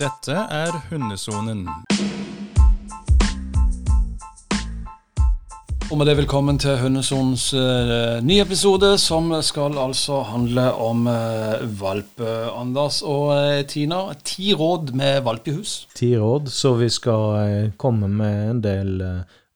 Dette 0.00 0.32
er 0.32 0.70
Hundesonen. 0.88 1.66
Og 5.90 5.98
med 6.00 6.08
det 6.08 6.14
velkommen 6.22 6.56
til 6.62 6.78
Hundesonens 6.80 7.50
uh, 7.52 8.16
nye 8.24 8.40
episode, 8.40 8.94
som 8.96 9.28
skal 9.44 9.76
altså 9.76 10.22
handle 10.30 10.70
om 10.72 11.04
uh, 11.04 11.60
valpe, 11.82 12.30
Anders 12.48 13.02
og 13.04 13.34
uh, 13.34 13.60
Tina. 13.68 14.00
Ti 14.24 14.54
råd 14.56 14.94
med 14.96 15.20
valpehus. 15.28 15.82
Ti 15.92 16.14
råd, 16.16 16.48
så 16.48 16.78
vi 16.80 16.88
skal 16.88 17.68
komme 17.76 18.08
med 18.08 18.54
en 18.54 18.64
del 18.64 18.96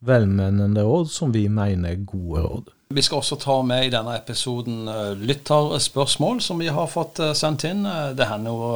velmenende 0.05 0.85
råd 0.85 1.09
som 1.09 1.33
vi 1.33 1.49
mener 1.49 1.97
er 1.97 2.05
gode 2.05 2.45
råd. 2.45 2.75
Vi 2.95 3.03
skal 3.03 3.19
også 3.19 3.37
ta 3.43 3.57
med 3.67 3.89
i 3.89 3.91
denne 3.91 4.13
episoden 4.15 4.87
lytterspørsmål 5.19 6.39
som 6.45 6.61
vi 6.63 6.69
har 6.71 6.87
fått 6.91 7.19
sendt 7.35 7.65
inn. 7.67 7.83
Det 8.15 8.29
hender 8.31 8.55
jo 8.55 8.69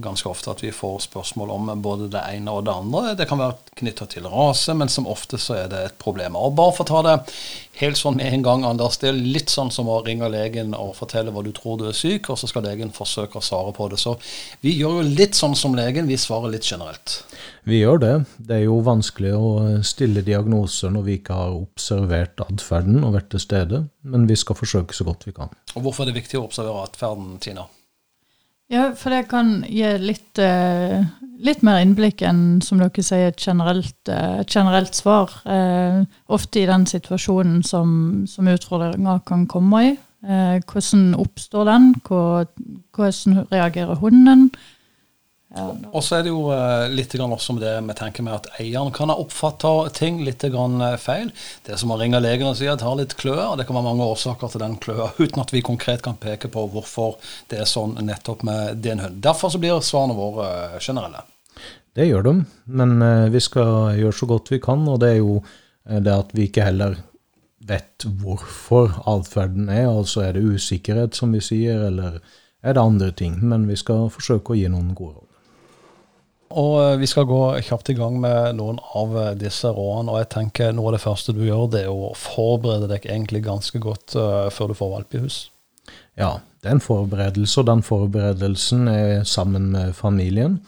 ganske 0.00 0.30
ofte 0.30 0.54
at 0.54 0.62
vi 0.64 0.70
får 0.72 1.02
spørsmål 1.04 1.52
om 1.52 1.72
både 1.84 2.08
det 2.14 2.22
ene 2.32 2.54
og 2.54 2.64
det 2.64 2.72
andre. 2.72 3.02
Det 3.18 3.26
kan 3.28 3.42
være 3.42 3.76
knytta 3.82 4.08
til 4.08 4.28
rase, 4.32 4.72
men 4.72 4.88
som 4.88 5.10
ofte 5.10 5.40
så 5.40 5.58
er 5.64 5.68
det 5.68 5.82
et 5.84 5.98
problem. 6.00 6.38
Og 6.40 6.56
bare 6.56 6.72
for 6.78 6.86
å 6.86 6.92
ta 6.94 7.02
det 7.10 7.18
helt 7.80 7.98
sånn 7.98 8.18
med 8.18 8.28
en 8.32 8.44
gang, 8.44 8.64
Anders. 8.68 8.98
Det 9.00 9.10
er 9.10 9.18
litt 9.18 9.52
sånn 9.52 9.70
som 9.74 9.88
å 9.90 10.00
ringe 10.04 10.28
legen 10.32 10.74
og 10.76 10.94
fortelle 10.98 11.32
hva 11.32 11.44
du 11.44 11.52
tror 11.56 11.78
du 11.80 11.86
er 11.88 11.96
syk, 11.96 12.28
og 12.30 12.38
så 12.40 12.50
skal 12.50 12.66
legen 12.66 12.92
forsøke 12.94 13.40
å 13.40 13.44
svare 13.44 13.72
på 13.76 13.88
det. 13.92 14.00
Så 14.02 14.16
vi 14.64 14.74
gjør 14.78 15.00
jo 15.00 15.08
litt 15.08 15.38
sånn 15.38 15.56
som 15.58 15.76
legen, 15.78 16.10
vi 16.10 16.20
svarer 16.20 16.52
litt 16.52 16.68
generelt. 16.68 17.22
Vi 17.68 17.82
gjør 17.82 18.02
det. 18.02 18.14
Det 18.38 18.58
er 18.58 18.64
jo 18.66 18.80
vanskelig 18.84 19.34
å 19.36 19.50
stille 19.86 20.24
diagnoser 20.26 20.92
når 20.92 21.06
vi 21.08 21.18
ikke 21.20 21.36
har 21.38 21.54
observert 21.56 22.42
atferden 22.44 23.04
og 23.06 23.16
vært 23.18 23.30
til 23.34 23.44
stede, 23.44 23.84
men 24.02 24.26
vi 24.30 24.38
skal 24.38 24.58
forsøke 24.58 24.96
så 24.96 25.06
godt 25.08 25.28
vi 25.28 25.36
kan. 25.36 25.52
Og 25.76 25.86
Hvorfor 25.86 26.04
er 26.04 26.12
det 26.12 26.20
viktig 26.22 26.40
å 26.40 26.48
observere 26.48 26.88
atferden, 26.88 27.38
Tina? 27.42 27.68
Ja, 28.72 28.86
for 28.96 29.12
det 29.12 29.26
kan 29.28 29.58
gi 29.68 29.88
litt, 30.00 30.40
uh, 30.40 31.02
litt 31.44 31.60
mer 31.66 31.82
innblikk 31.82 32.22
enn, 32.24 32.62
som 32.64 32.80
dere 32.80 33.04
sier, 33.04 33.28
et 33.28 33.42
generelt, 33.44 33.98
et 34.08 34.48
generelt 34.48 34.96
svar. 34.96 35.34
Uh, 35.44 36.06
ofte 36.32 36.62
i 36.62 36.68
den 36.70 36.86
situasjonen 36.88 37.60
som, 37.68 38.24
som 38.30 38.48
utfordringer 38.48 39.20
kan 39.28 39.46
komme 39.50 39.84
i. 39.90 39.92
hvordan 40.22 41.16
oppstår 41.18 41.64
den? 41.66 41.94
Hvordan 42.06 43.40
reagerer 43.50 43.98
hunden? 43.98 44.52
Ja, 45.52 45.66
og 45.92 46.00
så 46.00 46.16
er 46.16 46.22
det 46.24 46.30
jo 46.30 46.46
uh, 46.48 46.88
litt 46.88 47.12
også 47.12 47.52
med 47.52 47.64
det 47.66 47.72
vi 47.84 47.96
tenker 47.98 48.24
med 48.24 48.38
at 48.38 48.46
eieren 48.62 48.92
kan 48.94 49.10
ha 49.12 49.18
oppfatta 49.20 49.90
ting 49.92 50.22
litt 50.24 50.46
grann 50.48 50.80
feil. 50.96 51.28
Det 51.66 51.74
er 51.74 51.80
som 51.80 51.92
å 51.92 51.98
ringe 52.00 52.20
legen 52.24 52.48
og 52.48 52.56
si 52.56 52.70
at 52.72 52.80
har 52.80 52.96
litt 52.96 53.12
kløe. 53.20 53.50
Det 53.60 53.66
kan 53.68 53.76
være 53.76 53.88
mange 53.90 54.06
årsaker 54.14 54.52
til 54.52 54.62
den 54.64 54.78
kløa, 54.80 55.10
uten 55.22 55.42
at 55.44 55.52
vi 55.52 55.64
konkret 55.64 56.04
kan 56.04 56.16
peke 56.20 56.48
på 56.52 56.64
hvorfor 56.72 57.18
det 57.52 57.60
er 57.60 57.68
sånn 57.68 57.98
nettopp 58.00 58.46
med 58.48 58.80
din 58.84 59.02
hund. 59.04 59.20
Derfor 59.24 59.52
så 59.52 59.60
blir 59.60 59.82
svarene 59.84 60.16
våre 60.16 60.48
uh, 60.72 60.78
generelle. 60.80 61.26
Det 61.92 62.08
gjør 62.08 62.24
de, 62.30 62.36
men 62.72 62.94
uh, 63.04 63.28
vi 63.32 63.42
skal 63.44 63.98
gjøre 64.00 64.16
så 64.16 64.28
godt 64.30 64.54
vi 64.54 64.60
kan. 64.64 64.86
Og 64.88 65.02
det 65.04 65.16
er 65.16 65.20
jo 65.20 65.42
det 65.82 66.14
at 66.14 66.30
vi 66.32 66.46
ikke 66.48 66.64
heller 66.64 66.96
vet 67.68 68.06
hvorfor 68.22 69.02
atferden 69.10 69.68
er. 69.68 69.90
Altså 69.90 70.24
er 70.24 70.36
det 70.36 70.46
usikkerhet, 70.46 71.18
som 71.18 71.34
vi 71.34 71.42
sier, 71.44 71.84
eller 71.90 72.22
er 72.62 72.76
det 72.76 72.82
andre 72.82 73.10
ting. 73.12 73.36
Men 73.44 73.68
vi 73.68 73.76
skal 73.76 74.08
forsøke 74.14 74.54
å 74.54 74.58
gi 74.58 74.70
noen 74.72 74.94
gode 74.96 75.18
råd. 75.18 75.31
Og 76.58 76.74
eh, 76.82 76.98
Vi 77.00 77.08
skal 77.10 77.28
gå 77.28 77.40
kjapt 77.64 77.92
i 77.92 77.96
gang 77.98 78.18
med 78.20 78.58
noen 78.58 78.80
av 78.98 79.16
eh, 79.18 79.32
disse 79.40 79.70
rådene. 79.70 80.12
og 80.12 80.20
jeg 80.22 80.30
tenker 80.34 80.74
Noe 80.76 80.90
av 80.90 80.98
det 80.98 81.04
første 81.04 81.34
du 81.36 81.44
gjør, 81.46 81.70
det 81.72 81.84
er 81.86 81.92
å 81.92 82.12
forberede 82.18 82.90
deg 82.90 83.08
egentlig 83.08 83.44
ganske 83.46 83.80
godt 83.82 84.16
uh, 84.18 84.48
før 84.52 84.72
du 84.72 84.78
får 84.78 84.92
valp 84.96 85.16
i 85.16 85.22
hus. 85.24 85.38
Ja, 86.18 86.36
det 86.62 86.68
er 86.68 86.76
en 86.76 86.84
forberedelse, 86.84 87.62
og 87.62 87.68
den 87.68 87.82
forberedelsen 87.86 88.86
er 88.90 89.24
sammen 89.28 89.70
med 89.74 89.96
familien. 89.96 90.60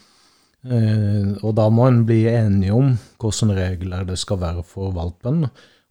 Uh, 0.65 1.37
og 1.45 1.55
da 1.59 1.69
må 1.69 1.91
en 1.91 2.03
bli 2.09 2.25
enige 2.31 2.75
om 2.75 2.95
hvilke 3.21 3.57
regler 3.57 4.09
det 4.09 4.19
skal 4.21 4.41
være 4.43 4.65
for 4.69 4.95
valpen. 4.97 5.45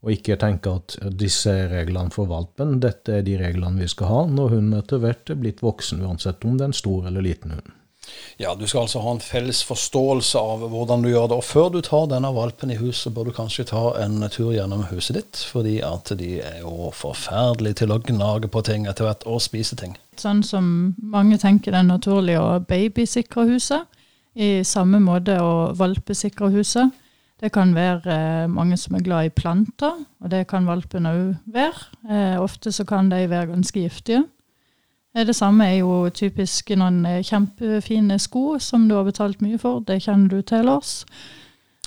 Og 0.04 0.12
ikke 0.18 0.36
tenke 0.36 0.74
at 0.82 0.98
disse 1.16 1.54
reglene 1.72 2.12
for 2.12 2.28
valpen, 2.28 2.82
dette 2.84 3.22
er 3.22 3.24
de 3.24 3.38
reglene 3.40 3.86
vi 3.86 3.88
skal 3.88 4.10
ha 4.10 4.26
når 4.28 4.58
hun 4.58 4.74
etter 4.76 5.00
hvert 5.00 5.32
er 5.32 5.40
blitt 5.40 5.64
voksen, 5.64 6.04
uansett 6.04 6.44
om 6.44 6.58
det 6.58 6.66
er 6.66 6.74
en 6.74 6.82
stor 6.82 7.08
eller 7.08 7.24
liten 7.24 7.56
hund. 7.56 7.72
Ja, 8.38 8.56
Du 8.56 8.66
skal 8.68 8.82
altså 8.82 9.00
ha 9.00 9.12
en 9.12 9.22
felles 9.22 9.64
forståelse 9.64 10.40
av 10.40 10.66
hvordan 10.70 11.04
du 11.04 11.10
gjør 11.10 11.28
det. 11.30 11.38
Og 11.38 11.44
før 11.44 11.70
du 11.74 11.82
tar 11.82 12.08
denne 12.12 12.34
valpen 12.36 12.72
i 12.74 12.78
huset, 12.80 13.14
bør 13.14 13.30
du 13.30 13.36
kanskje 13.36 13.68
ta 13.70 13.84
en 14.04 14.26
tur 14.30 14.54
gjennom 14.54 14.86
huset 14.90 15.20
ditt. 15.20 15.44
Fordi 15.52 15.80
at 15.86 16.12
de 16.20 16.40
er 16.42 16.60
jo 16.64 16.90
forferdelige 16.96 17.84
til 17.84 17.94
å 17.94 18.02
gnage 18.02 18.50
på 18.52 18.64
ting 18.66 18.88
etter 18.90 19.08
hvert, 19.08 19.28
og 19.30 19.42
spise 19.42 19.78
ting. 19.80 19.96
Sånn 20.18 20.44
som 20.46 20.96
mange 20.98 21.40
tenker 21.42 21.74
det 21.74 21.84
er 21.84 21.90
naturlig 21.90 22.38
å 22.40 22.60
babysikre 22.68 23.48
huset, 23.50 23.90
i 24.34 24.64
samme 24.66 24.98
måte 24.98 25.38
å 25.38 25.72
valpesikre 25.78 26.50
huset. 26.56 26.90
Det 27.44 27.52
kan 27.54 27.74
være 27.76 28.14
eh, 28.14 28.50
mange 28.50 28.78
som 28.80 28.96
er 28.96 29.04
glad 29.06 29.28
i 29.28 29.34
planter, 29.36 29.98
og 30.24 30.32
det 30.32 30.46
kan 30.50 30.66
valpene 30.66 31.12
òg 31.12 31.52
være. 31.54 31.90
Eh, 32.10 32.38
ofte 32.42 32.72
så 32.72 32.86
kan 32.88 33.12
de 33.12 33.26
være 33.30 33.52
ganske 33.52 33.84
giftige. 33.84 34.24
Eh, 35.16 35.26
det 35.28 35.36
samme 35.38 35.70
er 35.70 35.80
jo 35.82 36.10
typisk 36.14 36.74
noen 36.80 37.04
eh, 37.06 37.22
kjempefine 37.26 38.20
sko 38.22 38.58
som 38.60 38.88
du 38.90 38.98
har 38.98 39.08
betalt 39.08 39.42
mye 39.46 39.60
for. 39.62 39.84
Det 39.86 40.02
kjenner 40.06 40.30
du 40.30 40.42
til, 40.42 40.66
Lars? 40.70 41.04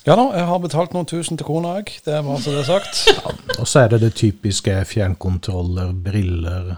Ja 0.06 0.14
da, 0.14 0.28
jeg 0.38 0.46
har 0.46 0.60
betalt 0.62 0.92
noen 0.94 1.08
tusen 1.10 1.38
til 1.38 1.48
kona 1.48 1.80
òg. 1.80 1.90
Det 2.04 2.14
er 2.14 2.22
bare 2.22 2.42
så 2.42 2.54
det 2.54 2.62
er 2.62 2.68
sagt. 2.70 3.00
Ja, 3.16 3.34
og 3.62 3.66
så 3.66 3.82
er 3.82 3.94
det 3.94 4.02
det 4.04 4.12
typiske 4.18 4.74
fjernkontroller, 4.86 5.90
briller. 6.04 6.76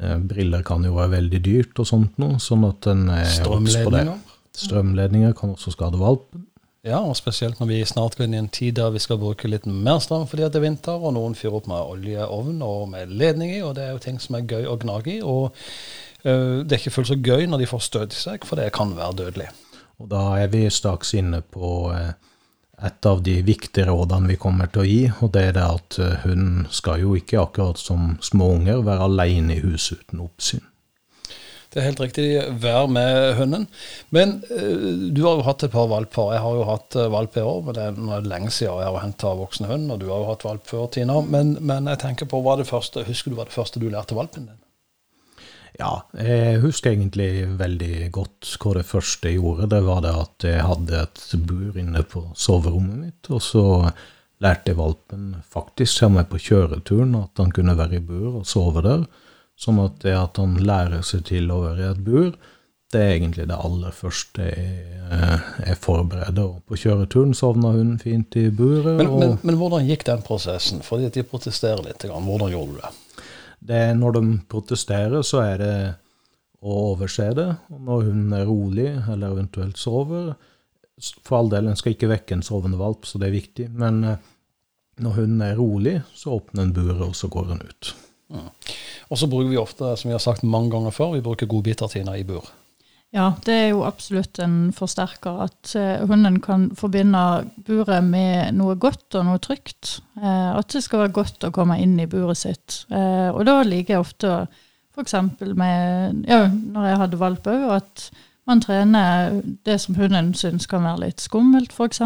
Eh, 0.00 0.18
briller 0.30 0.62
kan 0.66 0.84
jo 0.86 0.94
være 0.98 1.16
veldig 1.16 1.40
dyrt 1.44 1.82
og 1.82 1.88
sånt 1.88 2.20
noe, 2.22 2.38
sånn 2.42 2.68
at 2.68 2.86
en 2.92 3.08
er 3.16 3.26
Strømledninger. 3.40 4.20
Strømledninger 4.60 5.34
kan 5.38 5.56
også 5.56 5.74
skade 5.74 5.98
valpen. 5.98 6.46
Ja, 6.80 7.02
og 7.04 7.12
spesielt 7.18 7.58
når 7.60 7.68
vi 7.68 7.78
snart 7.84 8.14
går 8.16 8.24
inn 8.24 8.34
i 8.38 8.40
en 8.40 8.48
tid 8.48 8.78
der 8.78 8.92
vi 8.94 9.02
skal 9.04 9.18
bruke 9.20 9.48
litt 9.52 9.66
mer 9.68 9.98
strøm 10.00 10.24
fordi 10.28 10.46
det 10.46 10.56
er 10.56 10.64
vinter, 10.64 10.96
og 10.96 11.12
noen 11.12 11.36
fyrer 11.36 11.58
opp 11.58 11.66
med 11.68 11.76
oljeovn 11.92 12.62
og 12.64 12.86
med 12.94 13.12
ledning 13.20 13.52
i, 13.52 13.60
og 13.60 13.74
det 13.76 13.84
er 13.84 13.90
jo 13.92 14.00
ting 14.00 14.20
som 14.22 14.38
er 14.38 14.46
gøy 14.48 14.64
å 14.64 14.78
gnage 14.80 15.18
i. 15.18 15.18
Og 15.20 15.50
øh, 16.24 16.64
det 16.64 16.72
er 16.72 16.80
ikke 16.80 16.94
fullt 16.94 17.12
så 17.12 17.18
gøy 17.20 17.44
når 17.50 17.60
de 17.60 17.68
får 17.68 17.84
støt 17.84 18.16
i 18.16 18.22
seg, 18.22 18.48
for 18.48 18.56
det 18.56 18.70
kan 18.72 18.96
være 18.96 19.18
dødelig. 19.20 19.50
Og 20.00 20.08
da 20.08 20.24
er 20.40 20.48
vi 20.48 20.64
straks 20.72 21.12
inne 21.20 21.42
på 21.44 21.90
uh, 21.92 22.14
et 22.80 23.06
av 23.10 23.20
de 23.20 23.34
viktige 23.44 23.84
rådene 23.90 24.32
vi 24.32 24.40
kommer 24.40 24.72
til 24.72 24.80
å 24.80 24.88
gi, 24.88 25.02
og 25.20 25.34
det 25.36 25.42
er 25.50 25.56
det 25.58 25.66
at 25.66 26.00
uh, 26.00 26.24
hun 26.24 26.64
skal 26.72 27.04
jo 27.04 27.12
ikke 27.18 27.42
akkurat 27.42 27.76
som 27.76 28.14
små 28.24 28.54
unger 28.56 28.80
være 28.88 29.10
alene 29.10 29.58
i 29.58 29.64
huset 29.66 30.00
uten 30.00 30.24
oppsyn. 30.24 30.64
Det 31.70 31.78
er 31.78 31.86
helt 31.86 32.00
riktig. 32.02 32.24
Vær 32.62 32.88
med 32.90 33.36
hunden. 33.38 33.68
Men 34.10 34.40
uh, 34.50 35.10
du 35.14 35.20
har 35.22 35.38
jo 35.38 35.46
hatt 35.46 35.62
et 35.66 35.74
par 35.74 35.86
valper. 35.92 36.32
Jeg 36.34 36.42
har 36.42 36.56
jo 36.58 36.64
hatt 36.66 36.96
uh, 36.98 37.06
valp 37.12 37.36
i 37.38 37.44
år, 37.46 37.60
men 37.66 37.76
det 37.76 37.84
er 37.86 38.26
lenge 38.26 38.50
siden 38.54 38.82
jeg 38.82 38.90
har 38.90 39.04
henta 39.04 39.36
voksen 39.38 39.70
hund. 39.70 39.92
Og 39.94 40.00
du 40.02 40.08
har 40.10 40.24
jo 40.24 40.32
hatt 40.32 40.46
valp 40.48 40.66
før, 40.66 40.88
Tina. 40.96 41.20
Men, 41.22 41.54
men, 41.60 41.86
jeg 41.92 42.02
tenker 42.02 42.30
på, 42.30 42.42
første, 42.66 43.06
husker 43.06 43.30
du 43.30 43.38
hva 43.38 43.46
det 43.46 43.54
første 43.54 43.82
du 43.82 43.86
lærte 43.86 44.18
valpen 44.18 44.50
din? 44.50 44.58
Ja, 45.78 46.02
jeg 46.18 46.58
husker 46.60 46.90
egentlig 46.90 47.46
veldig 47.56 48.10
godt 48.12 48.50
hva 48.60 48.74
det 48.76 48.86
første 48.88 49.30
jeg 49.30 49.38
gjorde. 49.38 49.70
Det 49.72 49.80
var 49.86 50.02
det 50.04 50.16
at 50.26 50.48
jeg 50.50 50.66
hadde 50.66 51.04
et 51.06 51.26
bur 51.46 51.78
inne 51.78 52.02
på 52.02 52.26
soverommet 52.36 52.98
mitt. 53.06 53.30
Og 53.30 53.40
så 53.46 53.64
lærte 54.42 54.72
jeg 54.72 54.80
valpen 54.80 55.34
faktisk, 55.54 55.94
ser 55.94 56.12
meg 56.12 56.28
på 56.32 56.40
kjøreturen, 56.42 57.14
at 57.22 57.40
han 57.40 57.54
kunne 57.54 57.78
være 57.78 58.00
i 58.00 58.04
bur 58.04 58.40
og 58.42 58.48
sove 58.48 58.82
der. 58.84 59.06
Sånn 59.60 59.80
at 59.82 60.00
det 60.04 60.16
at 60.16 60.40
han 60.40 60.56
lærer 60.64 61.04
seg 61.04 61.26
til 61.28 61.50
å 61.52 61.60
være 61.66 61.84
i 61.84 61.90
et 61.90 62.02
bur, 62.04 62.32
det 62.90 63.00
er 63.00 63.12
egentlig 63.14 63.46
det 63.46 63.58
aller 63.60 63.92
første 63.94 64.46
jeg, 64.48 64.78
eh, 65.14 65.50
jeg 65.62 65.78
forbereder. 65.78 66.42
Og 66.42 66.64
på 66.66 66.78
kjøreturen 66.80 67.36
sovna 67.38 67.70
hun 67.76 67.92
fint 68.02 68.34
i 68.40 68.48
buret. 68.50 68.96
Men, 68.98 69.12
men, 69.20 69.36
men, 69.44 69.58
hvordan 69.60 69.86
gikk 69.86 70.06
den 70.08 70.24
prosessen? 70.26 70.82
Fordi 70.82 71.10
de 71.14 71.26
protesterer 71.26 71.84
litt. 71.86 72.02
Hvordan 72.08 72.50
gjorde 72.50 72.72
du 72.72 72.80
det? 72.80 73.20
det? 73.70 73.82
Når 74.00 74.16
de 74.16 74.24
protesterer, 74.50 75.20
så 75.26 75.44
er 75.44 75.62
det 75.62 75.74
å 76.60 76.80
overse 76.90 77.30
det. 77.36 77.48
Og 77.70 77.84
når 77.86 78.08
hun 78.08 78.36
er 78.40 78.48
rolig, 78.48 78.90
eller 79.06 79.36
eventuelt 79.36 79.78
sover 79.80 80.32
For 81.24 81.38
all 81.38 81.48
del, 81.48 81.70
en 81.70 81.78
skal 81.80 81.94
ikke 81.94 82.10
vekke 82.10 82.36
en 82.36 82.42
sovende 82.44 82.76
valp, 82.76 83.06
så 83.08 83.16
det 83.20 83.30
er 83.30 83.38
viktig. 83.38 83.70
Men 83.72 84.02
eh, 84.04 84.30
når 85.00 85.14
hun 85.22 85.38
er 85.46 85.54
rolig, 85.56 85.94
så 86.12 86.34
åpner 86.36 86.66
en 86.66 86.74
buret, 86.76 87.06
og 87.06 87.14
så 87.16 87.30
går 87.32 87.54
hun 87.54 87.62
ut. 87.64 87.92
Mm. 88.34 88.50
Og 89.10 89.18
så 89.18 89.26
bruker 89.26 89.50
vi 89.50 89.58
ofte, 89.58 89.96
som 89.98 90.08
vi 90.08 90.14
har 90.14 90.22
sagt 90.22 90.46
mange 90.46 90.70
ganger 90.70 90.94
før, 90.94 91.16
vi 91.16 91.24
bruker 91.24 91.50
godbiter 91.50 91.90
i 92.14 92.24
bur. 92.24 92.46
Ja, 93.10 93.32
det 93.42 93.54
er 93.54 93.68
jo 93.72 93.82
absolutt 93.82 94.38
en 94.38 94.70
forsterker 94.70 95.40
at 95.48 95.72
eh, 95.74 96.04
hunden 96.06 96.38
kan 96.44 96.68
forbinde 96.78 97.22
buret 97.66 98.06
med 98.06 98.54
noe 98.54 98.76
godt 98.78 99.16
og 99.18 99.26
noe 99.26 99.40
trygt. 99.42 99.96
Eh, 100.14 100.50
at 100.54 100.70
det 100.70 100.84
skal 100.84 101.02
være 101.02 101.16
godt 101.18 101.46
å 101.48 101.50
komme 101.54 101.80
inn 101.82 101.96
i 101.98 102.06
buret 102.06 102.38
sitt. 102.38 102.84
Eh, 102.86 103.34
og 103.34 103.42
da 103.50 103.56
liker 103.66 103.96
jeg 103.96 104.04
ofte 104.04 104.34
f.eks. 104.94 105.16
med 105.58 106.22
ja, 106.30 106.44
når 106.46 106.86
jeg 106.86 107.00
hadde 107.02 107.20
valp 107.24 107.50
òg, 107.50 107.66
at 107.80 108.06
man 108.46 108.62
trener 108.62 109.40
det 109.66 109.80
som 109.82 109.98
hunden 109.98 110.30
syns 110.38 110.70
kan 110.70 110.86
være 110.86 111.08
litt 111.08 111.26
skummelt, 111.26 111.74
f.eks. 111.74 112.00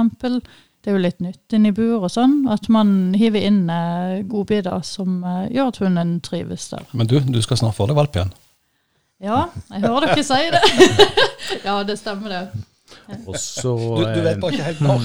Det 0.85 0.93
er 0.93 0.99
jo 0.99 1.01
litt 1.01 1.23
nytt 1.25 1.55
inni 1.57 1.71
bur 1.73 2.03
og 2.05 2.11
sånn. 2.13 2.43
At 2.53 2.67
man 2.69 3.15
hiver 3.17 3.41
inn 3.41 3.63
eh, 3.73 4.19
godbiter 4.29 4.83
som 4.85 5.23
eh, 5.25 5.47
gjør 5.57 5.71
at 5.71 5.81
hunden 5.81 6.19
trives 6.25 6.67
der. 6.75 6.85
Men 6.93 7.09
du, 7.09 7.17
du 7.25 7.41
skal 7.41 7.57
snart 7.57 7.79
få 7.79 7.87
deg 7.89 7.97
valp 7.97 8.19
igjen? 8.19 8.35
Ja, 9.25 9.47
jeg 9.73 9.81
hører 9.87 10.11
dere 10.11 10.27
si 10.27 10.43
det. 10.53 10.61
ja, 11.69 11.79
det 11.89 11.97
stemmer 11.97 12.35
det. 12.35 12.43
Og 13.25 13.39
så 13.41 13.73
Du, 13.73 14.03
du 14.05 14.21
vet 14.27 14.37
eh, 14.37 14.43
bare 14.43 14.53
ikke 14.53 14.69
helt 14.69 14.85
når. 14.85 15.01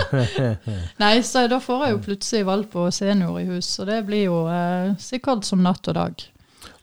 Nei, 1.02 1.14
så 1.24 1.46
da 1.48 1.56
får 1.62 1.86
jeg 1.86 1.96
jo 1.96 2.04
plutselig 2.10 2.44
valp 2.52 2.76
og 2.84 2.92
senior 2.92 3.40
i 3.40 3.48
hus, 3.48 3.72
og 3.80 3.88
det 3.88 4.02
blir 4.08 4.26
jo 4.26 4.44
eh, 4.52 4.92
sikkert 5.00 5.48
som 5.48 5.64
natt 5.64 5.88
og 5.88 5.96
dag. 5.96 6.26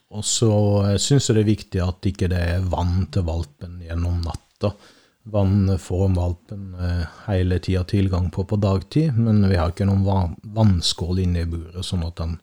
Og 0.10 0.26
så 0.26 0.50
syns 0.98 1.30
jeg 1.30 1.38
det 1.38 1.44
er 1.44 1.52
viktig 1.52 1.82
at 1.86 2.10
ikke 2.10 2.32
det 2.32 2.42
er 2.56 2.66
vann 2.74 3.04
til 3.14 3.30
valpen 3.30 3.84
gjennom 3.86 4.18
natta. 4.26 4.74
Vann 5.24 5.78
får 5.80 6.16
valpen 6.16 6.76
eh, 6.80 7.06
hele 7.28 7.60
tida 7.60 7.84
tilgang 7.84 8.32
på 8.32 8.44
på 8.48 8.56
dagtid, 8.60 9.18
men 9.18 9.44
vi 9.50 9.56
har 9.60 9.70
ikke 9.74 9.86
noen 9.86 10.06
va- 10.06 10.36
vannskål 10.44 11.20
inne 11.26 11.44
i 11.44 11.50
buret, 11.50 11.84
sånn 11.86 12.06
at 12.08 12.16
den 12.16 12.40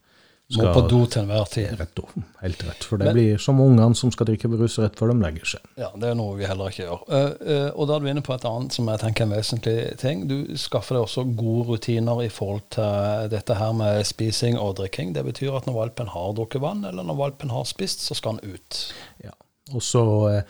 skal 0.48 0.68
Må 0.68 0.72
på 0.76 0.88
do 0.92 0.98
til 1.10 1.22
enhver 1.24 1.48
tid. 1.50 1.72
rett 1.80 1.98
opp. 1.98 2.12
Helt 2.38 2.60
rett. 2.62 2.84
For 2.84 2.96
det 2.98 3.06
Men- 3.08 3.14
blir 3.16 3.38
som 3.42 3.58
ungene 3.58 3.96
som 3.96 4.12
skal 4.12 4.26
drikke 4.26 4.46
brus 4.48 4.78
rett 4.78 4.94
før 4.94 5.10
de 5.10 5.16
legger 5.24 5.44
seg. 5.44 5.60
Ja, 5.76 5.88
det 5.96 6.04
er 6.10 6.14
noe 6.14 6.36
vi 6.38 6.44
heller 6.46 6.68
ikke 6.70 6.84
gjør. 6.86 7.00
Uh, 7.08 7.32
uh, 7.42 7.70
og 7.74 7.88
da 7.88 7.96
er 7.96 8.00
du 8.00 8.06
inne 8.06 8.22
på 8.22 8.34
et 8.36 8.44
annet 8.44 8.70
som 8.72 8.86
jeg 8.86 9.00
tenker 9.00 9.24
er 9.24 9.26
en 9.26 9.34
vesentlig 9.34 9.98
ting. 9.98 10.28
Du 10.28 10.56
skaffer 10.56 10.94
deg 10.94 11.02
også 11.08 11.24
gode 11.36 11.66
rutiner 11.72 12.22
i 12.22 12.28
forhold 12.28 12.62
til 12.70 13.28
dette 13.34 13.54
her 13.58 13.72
med 13.72 14.04
spising 14.06 14.56
og 14.56 14.76
drikking. 14.76 15.12
Det 15.14 15.24
betyr 15.24 15.56
at 15.56 15.66
når 15.66 15.74
valpen 15.80 16.06
har 16.06 16.32
drukket 16.38 16.60
vann, 16.62 16.84
eller 16.84 17.02
når 17.02 17.16
valpen 17.16 17.50
har 17.50 17.64
spist, 17.64 18.06
så 18.06 18.14
skal 18.14 18.36
han 18.38 18.52
ut. 18.54 18.92
Ja. 19.24 19.32
Og 19.74 19.82
så 19.82 20.04
eh, 20.30 20.42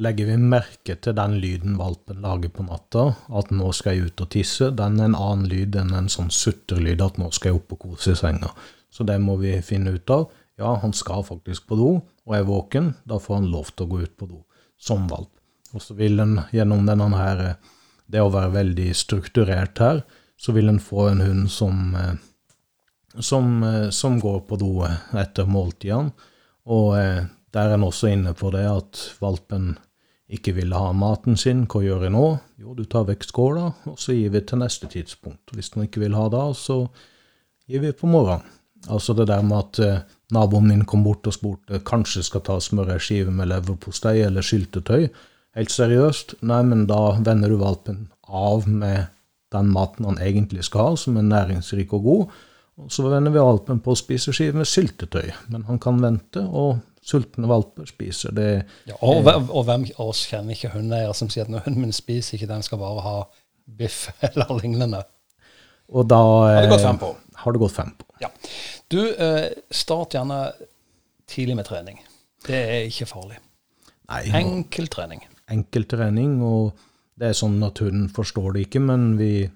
legger 0.00 0.26
vi 0.26 0.36
merke 0.40 0.96
til 0.98 1.14
den 1.14 1.36
lyden 1.42 1.76
valpen 1.78 2.22
lager 2.24 2.50
på 2.50 2.64
natta, 2.66 3.12
at 3.28 3.52
nå 3.54 3.70
skal 3.76 3.94
jeg 3.94 4.10
ut 4.10 4.24
og 4.24 4.30
tisse. 4.34 4.70
Den 4.74 4.98
er 4.98 5.10
en 5.10 5.18
annen 5.18 5.46
lyd 5.50 5.76
enn 5.78 5.94
en 5.94 6.10
sånn 6.10 6.32
sutterlyd 6.34 7.04
at 7.04 7.20
nå 7.20 7.30
skal 7.34 7.52
jeg 7.52 7.60
opp 7.60 7.76
og 7.76 7.84
kose 7.86 8.14
i 8.14 8.18
senga. 8.18 8.50
Så 8.90 9.06
det 9.06 9.20
må 9.22 9.36
vi 9.42 9.54
finne 9.66 9.94
ut 9.94 10.10
av. 10.10 10.26
Ja, 10.58 10.74
han 10.82 10.94
skal 10.94 11.24
faktisk 11.26 11.66
på 11.70 11.78
do, 11.78 11.92
og 12.26 12.34
er 12.34 12.46
våken. 12.46 12.92
Da 13.06 13.18
får 13.22 13.40
han 13.40 13.48
lov 13.50 13.72
til 13.72 13.86
å 13.86 13.92
gå 13.94 14.02
ut 14.04 14.18
på 14.18 14.30
do 14.30 14.42
som 14.78 15.06
valp. 15.10 15.32
Og 15.74 15.82
så 15.82 15.96
vil 15.98 16.20
en 16.22 16.38
gjennom 16.54 16.84
denne 16.86 17.08
her, 17.14 17.46
det 18.06 18.22
å 18.22 18.30
være 18.30 18.54
veldig 18.54 18.92
strukturert 18.94 19.80
her, 19.82 20.04
så 20.38 20.54
vil 20.54 20.70
en 20.70 20.82
få 20.82 21.08
en 21.10 21.22
hund 21.24 21.50
som 21.50 21.94
eh, 21.98 22.14
som, 23.18 23.62
eh, 23.62 23.90
som 23.90 24.20
går 24.20 24.40
på 24.40 24.58
do 24.58 24.72
etter 24.84 25.46
måltidene. 25.46 26.12
Og 26.66 26.94
eh, 26.98 27.24
der 27.54 27.70
er 27.70 27.76
en 27.78 27.86
også 27.86 28.10
inne 28.10 28.34
på 28.34 28.50
det 28.54 28.64
at 28.66 29.00
valpen 29.22 29.74
ikke 30.34 30.54
ville 30.56 30.78
ha 30.78 30.92
maten 30.96 31.36
sin. 31.38 31.64
Hva 31.70 31.82
gjør 31.84 32.06
jeg 32.06 32.14
nå? 32.14 32.24
Jo, 32.60 32.74
du 32.74 32.84
tar 32.90 33.06
vekk 33.08 33.26
skåla, 33.28 33.68
og 33.90 33.98
så 34.00 34.16
gir 34.16 34.32
vi 34.34 34.42
til 34.42 34.62
neste 34.62 34.88
tidspunkt. 34.90 35.52
Hvis 35.54 35.70
den 35.74 35.86
ikke 35.86 36.02
vil 36.02 36.16
ha 36.18 36.26
det, 36.32 36.44
så 36.58 36.84
gir 37.70 37.84
vi 37.84 37.92
på 37.94 38.10
morgenen. 38.10 38.50
Altså 38.84 39.14
det 39.16 39.30
der 39.30 39.40
med 39.40 39.56
at 39.62 39.78
eh, 39.80 40.00
naboen 40.34 40.66
min 40.68 40.82
kom 40.84 41.06
bort 41.06 41.24
og 41.24 41.32
spurte 41.32 41.78
kanskje 41.88 42.20
skal 42.26 42.42
ta 42.44 42.58
smørskive 42.60 43.00
skive 43.00 43.32
med 43.32 43.48
leverpostei 43.48 44.18
eller 44.20 44.44
syltetøy. 44.44 45.06
Helt 45.56 45.72
seriøst, 45.72 46.34
nei, 46.44 46.60
men 46.68 46.82
da 46.90 47.14
vender 47.24 47.48
du 47.48 47.56
valpen 47.62 48.08
av 48.28 48.66
med 48.68 49.06
den 49.54 49.70
maten 49.72 50.04
han 50.04 50.18
egentlig 50.20 50.66
skal 50.66 50.90
ha, 50.90 50.98
som 51.00 51.16
er 51.16 51.24
næringsrik 51.30 51.94
og 51.96 52.04
god. 52.04 52.34
Og 52.82 52.92
så 52.92 53.06
vender 53.06 53.32
vi 53.32 53.40
valpen 53.40 53.80
på 53.80 53.94
å 53.94 53.98
spise 53.98 54.34
skive 54.34 54.58
med 54.58 54.68
syltetøy. 54.68 55.30
Men 55.54 55.64
han 55.70 55.80
kan 55.80 56.02
vente, 56.02 56.42
og 56.42 56.82
sultne 57.04 57.48
valper 57.50 57.88
spiser 57.88 58.32
det. 58.36 58.48
Ja, 58.88 58.96
og, 59.04 59.28
og 59.28 59.66
hvem 59.68 59.86
av 59.98 60.10
oss 60.12 60.24
kjenner 60.30 60.56
ikke 60.56 60.72
hundeeiere 60.72 61.14
som 61.16 61.28
sier 61.32 61.44
at 61.46 61.52
når 61.52 61.66
hunden 61.66 61.84
min 61.86 61.96
spiser 61.96 62.38
ikke, 62.38 62.48
den 62.50 62.64
skal 62.64 62.80
bare 62.80 63.04
ha 63.04 63.16
biff 63.78 64.06
eller 64.30 64.54
lignende. 64.60 65.02
Og 65.92 66.08
da 66.08 66.20
Har 66.48 66.62
det 66.64 66.72
gått 66.72 66.80
eh, 66.80 66.88
fem 66.88 67.00
på. 67.02 67.10
Har 67.44 67.52
det 67.52 67.60
gått 67.60 67.76
fem 67.76 67.92
på. 67.98 68.08
Ja. 68.22 68.30
Du, 68.88 69.00
eh, 69.12 69.50
start 69.74 70.16
gjerne 70.16 70.38
tidlig 71.28 71.58
med 71.58 71.68
trening. 71.68 72.00
Det 72.44 72.56
er 72.56 72.88
ikke 72.88 73.08
farlig. 73.08 73.38
Nei, 74.08 74.24
Enkel 74.36 74.88
trening. 74.92 75.22
enkel 75.48 75.84
trening, 75.88 76.38
og 76.44 76.74
det 77.20 77.30
er 77.30 77.36
sånn 77.36 77.56
at 77.64 77.80
hunden 77.80 78.08
forstår 78.12 78.54
det 78.56 78.66
ikke, 78.66 78.80
men 78.84 79.14
vi 79.20 79.46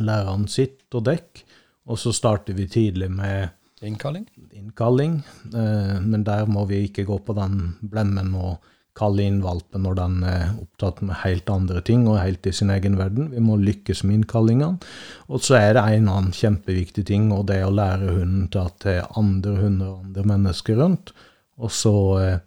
lærer 0.00 0.28
han 0.28 0.44
sitt 0.50 0.92
og 0.96 1.06
dekk, 1.08 1.44
og 1.88 2.00
så 2.00 2.12
starter 2.16 2.56
vi 2.56 2.66
tidlig 2.68 3.08
med 3.12 3.52
Innkalling. 3.82 4.26
innkalling, 4.52 5.22
eh, 5.52 6.00
men 6.00 6.24
der 6.24 6.46
må 6.46 6.64
vi 6.64 6.86
ikke 6.86 7.04
gå 7.04 7.18
på 7.20 7.34
den 7.36 7.74
blemmen 7.84 8.32
og 8.34 8.64
kalle 8.96 9.26
inn 9.28 9.42
valpen 9.44 9.82
når 9.84 9.96
den 9.98 10.14
er 10.24 10.54
opptatt 10.56 11.02
med 11.04 11.18
helt 11.20 11.50
andre 11.52 11.82
ting 11.84 12.06
og 12.08 12.16
helt 12.16 12.46
i 12.48 12.52
sin 12.56 12.70
egen 12.72 12.96
verden. 12.96 13.28
Vi 13.34 13.42
må 13.44 13.58
lykkes 13.60 14.00
med 14.04 14.22
innkallingene. 14.22 14.80
Og 15.28 15.44
så 15.44 15.58
er 15.58 15.74
det 15.76 15.82
en 15.84 16.08
annen 16.08 16.32
kjempeviktig 16.32 17.04
ting, 17.04 17.28
og 17.36 17.44
det 17.50 17.58
er 17.60 17.66
å 17.68 17.74
lære 17.76 18.14
hunden 18.16 18.46
til 18.48 18.62
at 18.64 18.78
det 18.86 18.94
er 19.02 19.18
andre 19.20 19.58
hunder 19.60 19.90
og 19.90 20.06
andre 20.06 20.24
mennesker 20.32 20.80
rundt. 20.80 21.12
Og 21.60 21.74
så 21.76 21.96
eh, 22.22 22.38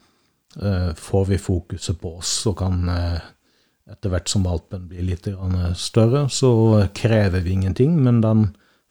eh, 0.57 0.89
får 0.97 1.29
vi 1.29 1.37
fokuset 1.37 2.01
på 2.01 2.15
oss, 2.23 2.33
og 2.49 2.57
kan 2.63 2.89
etter 2.89 4.09
hvert 4.09 4.29
som 4.29 4.45
valpen 4.45 4.89
blir 4.89 5.05
litt 5.05 5.29
større, 5.77 6.25
så 6.29 6.51
krever 6.93 7.45
vi 7.45 7.53
ingenting, 7.53 7.95
men 8.01 8.21
den 8.25 8.43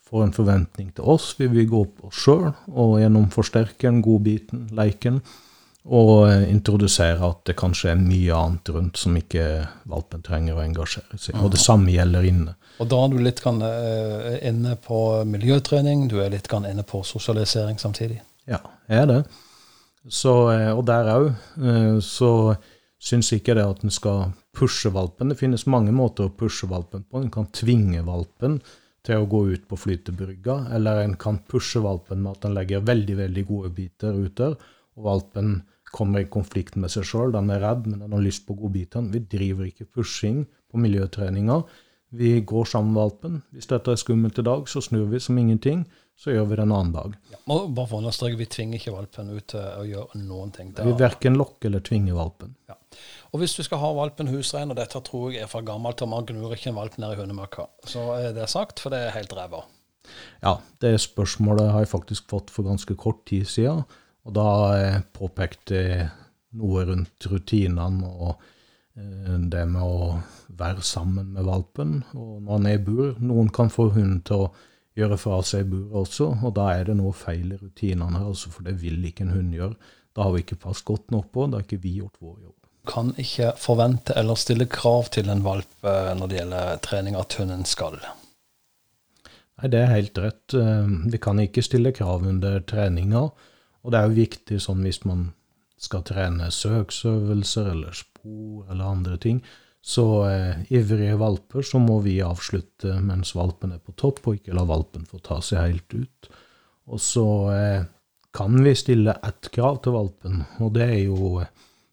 får 0.08 0.24
en 0.24 0.32
forventning 0.32 0.92
til 0.96 1.04
oss. 1.04 1.34
Vi 1.38 1.48
vil 1.52 1.68
gå 1.68 1.82
på 1.96 2.08
oss 2.08 2.22
sjøl, 2.24 2.48
og 2.72 2.96
gjennom 3.02 3.28
forsterkeren, 3.34 4.00
godbiten, 4.04 4.68
leiken, 4.76 5.20
og 5.88 6.28
eh, 6.28 6.44
introdusere 6.52 7.24
at 7.24 7.44
det 7.48 7.56
kanskje 7.58 7.92
er 7.94 8.00
mye 8.00 8.36
annet 8.36 8.70
rundt 8.74 9.00
som 9.00 9.16
ikke 9.16 9.44
valpen 9.88 10.24
trenger 10.24 10.58
å 10.58 10.64
engasjere 10.64 11.16
seg 11.16 11.36
i. 11.36 11.42
Og 11.44 11.52
det 11.54 11.60
samme 11.62 11.92
gjelder 11.94 12.26
inne. 12.28 12.56
Og 12.78 12.90
da 12.90 13.02
er 13.02 13.12
du 13.12 13.20
litt 13.24 13.42
grann, 13.42 13.62
eh, 13.64 14.40
inne 14.48 14.76
på 14.84 15.02
miljøtrening, 15.28 16.08
du 16.10 16.18
er 16.22 16.32
litt 16.34 16.48
grann 16.50 16.68
inne 16.68 16.84
på 16.86 17.00
sosialisering 17.06 17.80
samtidig. 17.80 18.20
Ja, 18.48 18.60
jeg 18.88 19.04
er 19.04 19.08
det. 19.12 19.22
Så, 20.08 20.34
eh, 20.52 20.72
og 20.72 20.84
der 20.88 21.08
òg 21.14 21.30
så 22.04 22.32
syns 22.98 23.30
ikke 23.32 23.54
det 23.54 23.64
at 23.64 23.84
en 23.84 23.94
skal 23.94 24.32
pushe 24.56 24.90
valpen. 24.92 25.30
Det 25.30 25.38
finnes 25.38 25.68
mange 25.70 25.92
måter 25.94 26.26
å 26.26 26.34
pushe 26.34 26.68
valpen 26.68 27.04
på. 27.06 27.22
En 27.22 27.32
kan 27.32 27.46
tvinge 27.54 28.02
valpen 28.06 28.58
til 29.08 29.22
å 29.24 29.28
gå 29.30 29.40
ut 29.54 29.64
på 29.70 29.78
flytebrygga, 29.80 30.58
eller 30.76 31.02
en 31.02 31.16
kan 31.20 31.40
pushe 31.48 31.80
valpen 31.80 32.20
med 32.22 32.36
at 32.36 32.44
den 32.44 32.56
legger 32.58 32.84
veldig, 32.84 33.16
veldig 33.24 33.44
gode 33.48 33.72
biter 33.78 34.16
ut 34.20 34.36
der, 34.36 34.56
og 34.98 35.06
valpen 35.06 35.58
kommer 35.88 36.20
i 36.20 36.28
konflikt 36.28 36.76
med 36.76 36.92
seg 36.92 37.06
sjøl. 37.08 37.32
Den 37.32 37.48
er 37.54 37.62
redd, 37.64 37.86
men 37.88 38.02
den 38.04 38.12
har 38.12 38.20
lyst 38.24 38.44
på 38.44 38.56
godbitene. 38.58 39.08
Vi 39.14 39.22
driver 39.24 39.70
ikke 39.70 39.88
pushing 39.88 40.42
på 40.68 40.80
miljøtreninga. 40.82 41.62
Vi 42.18 42.34
går 42.40 42.68
sammen 42.68 42.92
med 42.92 43.00
valpen. 43.02 43.40
Hvis 43.52 43.68
dette 43.70 43.92
er 43.94 44.00
skummelt 44.00 44.38
i 44.40 44.44
dag, 44.44 44.68
så 44.68 44.82
snur 44.84 45.08
vi 45.08 45.20
som 45.20 45.38
ingenting. 45.40 45.86
Så 46.18 46.32
gjør 46.34 46.48
vi 46.50 46.56
det 46.58 46.64
en 46.66 46.74
annen 46.74 46.92
dag. 46.92 47.16
Ja, 47.30 47.38
og 47.54 47.72
bare 47.76 47.86
for 47.86 48.00
å 48.00 48.02
understreke, 48.02 48.40
vi 48.40 48.48
tvinger 48.50 48.80
ikke 48.80 48.94
valpen 48.96 49.28
ut 49.30 49.46
til 49.52 49.60
å 49.62 49.84
gjøre 49.86 50.20
noen 50.26 50.52
ting. 50.52 50.72
Vi 50.74 50.90
er- 50.90 50.98
verken 50.98 51.38
lokker 51.38 51.70
eller 51.70 51.84
tvinger 51.84 52.18
valpen. 52.18 52.56
Ja. 52.68 52.74
Og 53.32 53.42
hvis 53.42 53.56
du 53.58 53.62
skal 53.66 53.82
ha 53.82 53.90
valpen 53.96 54.30
husrein, 54.32 54.70
og 54.72 54.78
dette 54.78 55.00
tror 55.04 55.32
jeg 55.34 55.44
er 55.44 55.50
fra 55.50 55.60
gammelt, 55.64 56.00
av, 56.02 56.08
man 56.10 56.28
gnur 56.28 56.54
ikke 56.56 56.70
en 56.72 56.78
valp 56.78 56.96
ned 57.00 57.14
i 57.14 57.18
hundemøkka, 57.20 57.66
så 57.88 58.04
er 58.16 58.36
det 58.36 58.48
sagt, 58.48 58.80
for 58.80 58.94
det 58.94 59.02
er 59.04 59.16
helt 59.16 59.34
ræva. 59.36 59.64
Ja, 60.40 60.58
det 60.80 60.94
spørsmålet 61.04 61.72
har 61.74 61.84
jeg 61.84 61.92
faktisk 61.92 62.30
fått 62.30 62.52
for 62.52 62.68
ganske 62.68 62.96
kort 62.96 63.26
tid 63.28 63.48
siden. 63.50 63.84
Og 64.28 64.34
da 64.36 64.48
eh, 64.76 65.02
påpekte 65.16 65.76
jeg 65.76 66.08
noe 66.58 66.84
rundt 66.88 67.28
rutinene 67.30 68.08
og 68.08 68.30
eh, 68.96 69.36
det 69.52 69.64
med 69.68 69.84
å 69.84 70.18
være 70.58 70.84
sammen 70.84 71.34
med 71.36 71.48
valpen. 71.48 71.98
Og 72.16 72.40
når 72.42 72.52
han 72.54 72.70
er 72.70 72.78
i 72.78 72.82
bur 72.84 73.20
Noen 73.20 73.52
kan 73.54 73.72
få 73.72 73.90
hunden 73.94 74.22
til 74.28 74.46
å 74.46 74.50
gjøre 74.98 75.18
fra 75.20 75.38
seg 75.46 75.64
i 75.64 75.70
buret 75.70 76.00
også, 76.00 76.32
og 76.42 76.54
da 76.56 76.72
er 76.74 76.88
det 76.88 76.98
noe 76.98 77.14
feil 77.14 77.52
i 77.54 77.60
rutinene 77.60 78.18
her, 78.18 78.30
altså, 78.32 78.50
for 78.50 78.66
det 78.66 78.78
vil 78.80 79.04
ikke 79.06 79.28
en 79.28 79.36
hund 79.36 79.54
gjøre. 79.54 79.76
Da 80.16 80.26
har 80.26 80.34
vi 80.34 80.42
ikke 80.42 80.58
passet 80.64 80.88
godt 80.88 81.12
nok 81.14 81.28
på, 81.34 81.46
da 81.46 81.60
har 81.60 81.68
ikke 81.68 81.84
vi 81.84 82.00
gjort 82.00 82.18
vår 82.18 82.40
jobb. 82.48 82.57
Kan 82.88 83.12
ikke 83.20 83.52
forvente 83.60 84.16
eller 84.16 84.38
stille 84.40 84.68
krav 84.72 85.10
til 85.14 85.28
en 85.28 85.44
valp 85.44 85.84
eh, 85.84 86.14
når 86.16 86.30
det 86.30 86.40
gjelder 86.40 86.80
trening 86.84 87.18
at 87.20 87.36
hunden 87.40 87.66
skal. 87.68 87.98
Nei, 89.58 89.68
det 89.72 89.82
er 89.82 89.92
helt 89.92 90.18
rett. 90.22 90.56
Eh, 90.56 90.94
Vi 91.12 91.20
kan 91.20 91.40
ikke 91.42 91.64
stille 91.66 91.92
krav 91.92 92.24
under 92.26 92.60
treninga. 92.60 93.28
Og 93.84 93.92
det 93.92 94.00
er 94.00 94.08
jo 94.08 94.20
viktig 94.22 94.60
sånn 94.62 94.82
hvis 94.84 95.02
man 95.08 95.28
skal 95.78 96.02
trene 96.06 96.50
søksøvelser 96.50 97.70
eller 97.72 97.94
spor 97.94 98.66
eller 98.68 98.84
andre 98.84 99.18
ting, 99.22 99.38
så 99.84 100.04
eh, 100.26 100.64
ivrige 100.74 101.14
valper 101.20 101.62
så 101.64 101.78
må 101.80 102.00
vi 102.04 102.18
avslutte 102.24 102.96
mens 103.00 103.30
valpen 103.38 103.76
er 103.76 103.80
på 103.80 103.94
topp, 103.96 104.24
og 104.26 104.40
ikke 104.40 104.56
la 104.58 104.66
valpen 104.68 105.06
få 105.08 105.20
ta 105.24 105.38
seg 105.44 105.62
helt 105.62 105.94
ut. 105.94 106.30
Og 106.90 107.00
så 107.00 107.28
eh, 107.54 107.86
kan 108.34 108.58
vi 108.64 108.74
stille 108.76 109.14
ett 109.24 109.50
krav 109.54 109.80
til 109.84 109.94
valpen, 109.94 110.42
og 110.60 110.74
det 110.76 110.88
er 110.90 111.00
jo 111.06 111.38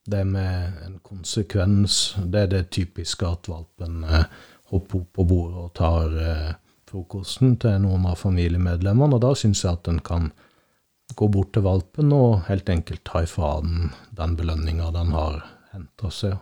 det 0.06 0.26
med 0.26 0.74
en 0.86 1.00
konsekvens. 1.04 2.16
Det 2.18 2.46
er 2.46 2.52
det 2.52 2.70
typiske 2.76 3.28
at 3.28 3.50
valpen 3.50 4.04
eh, 4.04 4.26
hopper 4.72 5.02
opp 5.02 5.12
på 5.18 5.26
bordet 5.30 5.64
og 5.64 5.74
tar 5.78 6.18
eh, 6.22 6.52
frokosten 6.90 7.58
til 7.62 7.80
noen 7.84 8.06
av 8.10 8.20
familiemedlemmene, 8.22 9.18
og 9.18 9.24
da 9.26 9.34
syns 9.38 9.64
jeg 9.66 9.80
at 9.80 9.90
en 9.92 10.02
kan 10.06 10.32
gå 11.16 11.30
bort 11.30 11.54
til 11.54 11.66
valpen 11.66 12.14
og 12.14 12.46
helt 12.50 12.70
enkelt 12.70 13.04
ta 13.06 13.24
ifra 13.26 13.60
den 13.62 13.92
den 14.16 14.36
belønninga 14.38 14.92
den 14.96 15.14
har 15.14 15.42
henta 15.74 16.12
seg. 16.14 16.38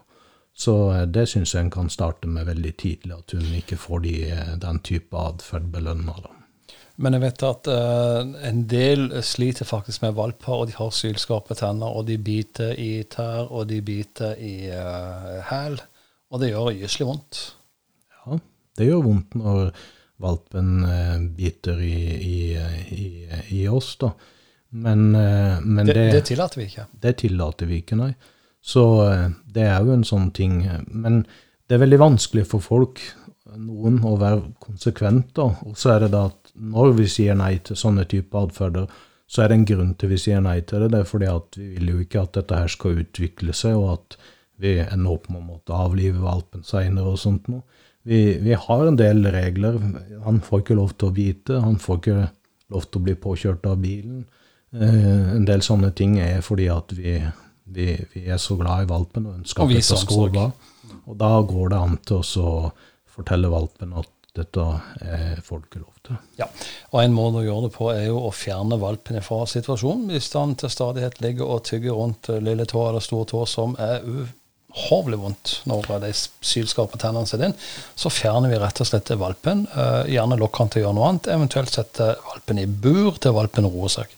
Så 0.53 0.75
eh, 0.93 1.07
det 1.07 1.29
syns 1.31 1.55
jeg 1.55 1.65
en 1.65 1.73
kan 1.73 1.89
starte 1.89 2.27
med 2.27 2.49
veldig 2.51 2.75
tidlig, 2.77 3.15
at 3.15 3.35
hun 3.37 3.47
ikke 3.63 3.79
får 3.79 4.05
de, 4.05 4.15
den 4.61 4.83
type 4.85 5.17
atferd 5.17 5.71
belønna. 5.73 6.19
Men 7.01 7.15
jeg 7.17 7.23
vet 7.23 7.43
at 7.47 7.69
uh, 7.73 8.33
en 8.45 8.61
del 8.69 9.07
sliter 9.25 9.65
faktisk 9.65 10.03
med 10.03 10.13
valper, 10.17 10.53
og 10.53 10.69
de 10.69 10.75
har 10.77 10.91
sylskarpe 10.93 11.57
tenner, 11.57 11.89
og 11.89 12.05
de 12.09 12.19
biter 12.21 12.75
i 12.77 13.01
tær, 13.09 13.49
og 13.49 13.65
de 13.71 13.79
biter 13.85 14.37
i 14.37 14.69
uh, 14.69 15.39
hæl. 15.49 15.79
Og 16.29 16.41
det 16.41 16.51
gjør 16.51 16.69
gyselig 16.77 17.09
vondt. 17.09 17.41
Ja, 18.13 18.37
det 18.77 18.89
gjør 18.91 19.01
vondt 19.07 19.39
når 19.39 19.73
valpen 20.21 20.85
uh, 20.85 21.17
biter 21.33 21.81
i, 21.81 21.97
i, 22.13 22.37
i, 22.93 23.07
i, 23.57 23.65
oss, 23.67 23.95
da. 24.01 24.13
Men, 24.73 25.11
men 25.13 25.85
det, 25.85 25.93
det, 25.93 26.05
det, 26.15 26.21
tillater 26.31 26.57
vi 26.57 26.63
ikke. 26.65 26.87
Det 27.01 27.11
tillater 27.21 27.67
vi 27.69 27.75
ikke, 27.83 27.97
nei. 27.99 28.13
Så 28.65 28.81
det 29.53 29.67
er 29.69 29.85
jo 29.85 29.93
en 29.93 30.05
sånn 30.07 30.31
ting. 30.33 30.63
Men 30.89 31.19
det 31.69 31.75
er 31.75 31.83
veldig 31.83 31.99
vanskelig 32.01 32.47
for 32.49 32.63
folk, 32.63 33.03
noen, 33.53 33.99
å 34.01 34.15
være 34.17 34.47
konsekvent. 34.63 35.29
da. 35.37 35.45
Og 35.67 35.77
så 35.77 35.93
er 35.93 36.07
det 36.07 36.09
da 36.15 36.23
at 36.31 36.42
når 36.53 36.93
vi 36.99 37.07
sier 37.09 37.37
nei 37.37 37.55
til 37.65 37.77
sånne 37.79 38.05
typer 38.09 38.47
atferder, 38.47 38.87
så 39.27 39.43
er 39.43 39.49
det 39.49 39.57
en 39.57 39.65
grunn 39.65 39.93
til 39.97 40.11
vi 40.11 40.19
sier 40.21 40.41
nei 40.43 40.59
til 40.67 40.83
det. 40.83 40.91
Det 40.93 41.01
er 41.01 41.09
fordi 41.09 41.29
at 41.31 41.57
vi 41.57 41.69
vil 41.77 41.93
jo 41.93 42.03
ikke 42.03 42.25
at 42.25 42.35
dette 42.37 42.59
her 42.59 42.71
skal 42.71 42.99
utvikle 43.01 43.55
seg, 43.57 43.79
og 43.79 43.93
at 43.95 44.17
vi 44.61 44.75
ender 44.83 45.15
opp 45.15 45.29
med 45.31 45.41
å 45.41 45.47
måtte 45.47 45.75
avlive 45.75 46.21
valpen 46.21 46.65
seinere 46.67 47.15
og 47.15 47.19
sånt 47.21 47.49
noe. 47.51 47.63
Vi, 48.03 48.19
vi, 48.43 48.53
har 48.59 48.85
en 48.85 48.99
del 48.99 49.23
regler. 49.31 49.79
Han 50.25 50.41
får 50.43 50.63
ikke 50.63 50.77
lov 50.77 50.91
til 50.99 51.09
å 51.09 51.15
bite. 51.15 51.59
Han 51.63 51.77
får 51.79 51.99
ikke 52.01 52.17
lov 52.75 52.87
til 52.89 52.99
å 52.99 53.05
bli 53.05 53.15
påkjørt 53.25 53.69
av 53.71 53.79
bilen. 53.79 54.25
Eh, 54.75 55.35
en 55.37 55.47
del 55.47 55.63
sånne 55.63 55.93
ting 55.95 56.17
er 56.19 56.43
fordi 56.43 56.67
at 56.73 56.91
vi, 56.97 57.15
vi, 57.63 57.93
vi 58.13 58.25
er 58.27 58.41
så 58.43 58.57
glad 58.59 58.85
i 58.85 58.89
valpen 58.91 59.29
og 59.29 59.39
ønsker 59.39 59.63
at 59.63 59.71
dette 59.71 60.01
skal 60.03 60.33
gå. 60.35 60.47
Og 61.07 61.17
da 61.19 61.31
går 61.47 61.71
det 61.73 61.79
an 61.79 61.95
til 62.03 62.43
å 62.43 62.55
fortelle 63.13 63.51
valpen 63.53 63.95
at 64.01 64.11
dette 64.33 64.63
er 65.05 65.41
folkelov 65.45 65.91
til. 66.05 66.17
Ja, 66.39 66.47
og 66.91 67.01
En 67.03 67.13
måte 67.13 67.41
å 67.41 67.45
gjøre 67.45 67.67
det 67.67 67.73
på 67.75 67.89
er 67.93 68.07
jo 68.07 68.21
å 68.25 68.31
fjerne 68.33 68.79
valpen 68.81 69.19
fra 69.21 69.43
situasjonen. 69.49 70.09
Hvis 70.13 70.31
han 70.33 70.55
til 70.57 70.71
stadighet 70.73 71.19
ligger 71.21 71.51
og 71.53 71.65
tygger 71.69 71.99
rundt 71.99 72.31
lille 72.41 72.65
tå 72.69 72.87
eller 72.87 73.03
store 73.03 73.29
tå 73.29 73.43
som 73.49 73.75
er 73.77 74.01
uhorvelig 74.07 75.19
vondt 75.21 75.53
når 75.69 75.91
de 76.01 76.11
sylskarpe 76.17 76.97
tennene 77.01 77.29
sitter 77.29 77.51
inn, 77.51 77.55
så 77.95 78.09
fjerner 78.13 78.49
vi 78.49 78.57
rett 78.63 78.81
og 78.81 78.89
slett 78.89 79.13
valpen. 79.21 79.67
Uh, 79.75 80.01
gjerne 80.09 80.39
lokker 80.41 80.65
han 80.65 80.73
til 80.73 80.81
å 80.81 80.85
gjøre 80.87 80.97
noe 80.97 81.11
annet, 81.11 81.31
eventuelt 81.37 81.77
sette 81.77 82.09
valpen 82.25 82.63
i 82.63 82.67
bur 82.67 83.21
til 83.21 83.37
valpen 83.37 83.69
roer 83.69 83.93
seg. 83.99 84.17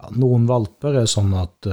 Ja, 0.00 0.10
Noen 0.18 0.50
valper 0.50 0.98
er 1.04 1.06
sånn 1.06 1.30
at 1.38 1.70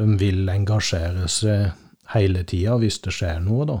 de 0.00 0.08
vil 0.16 0.48
engasjere 0.48 1.28
seg 1.28 1.68
hele 2.14 2.44
tida 2.48 2.78
hvis 2.80 3.00
det 3.04 3.12
skjer 3.12 3.44
noe. 3.44 3.68
da. 3.68 3.78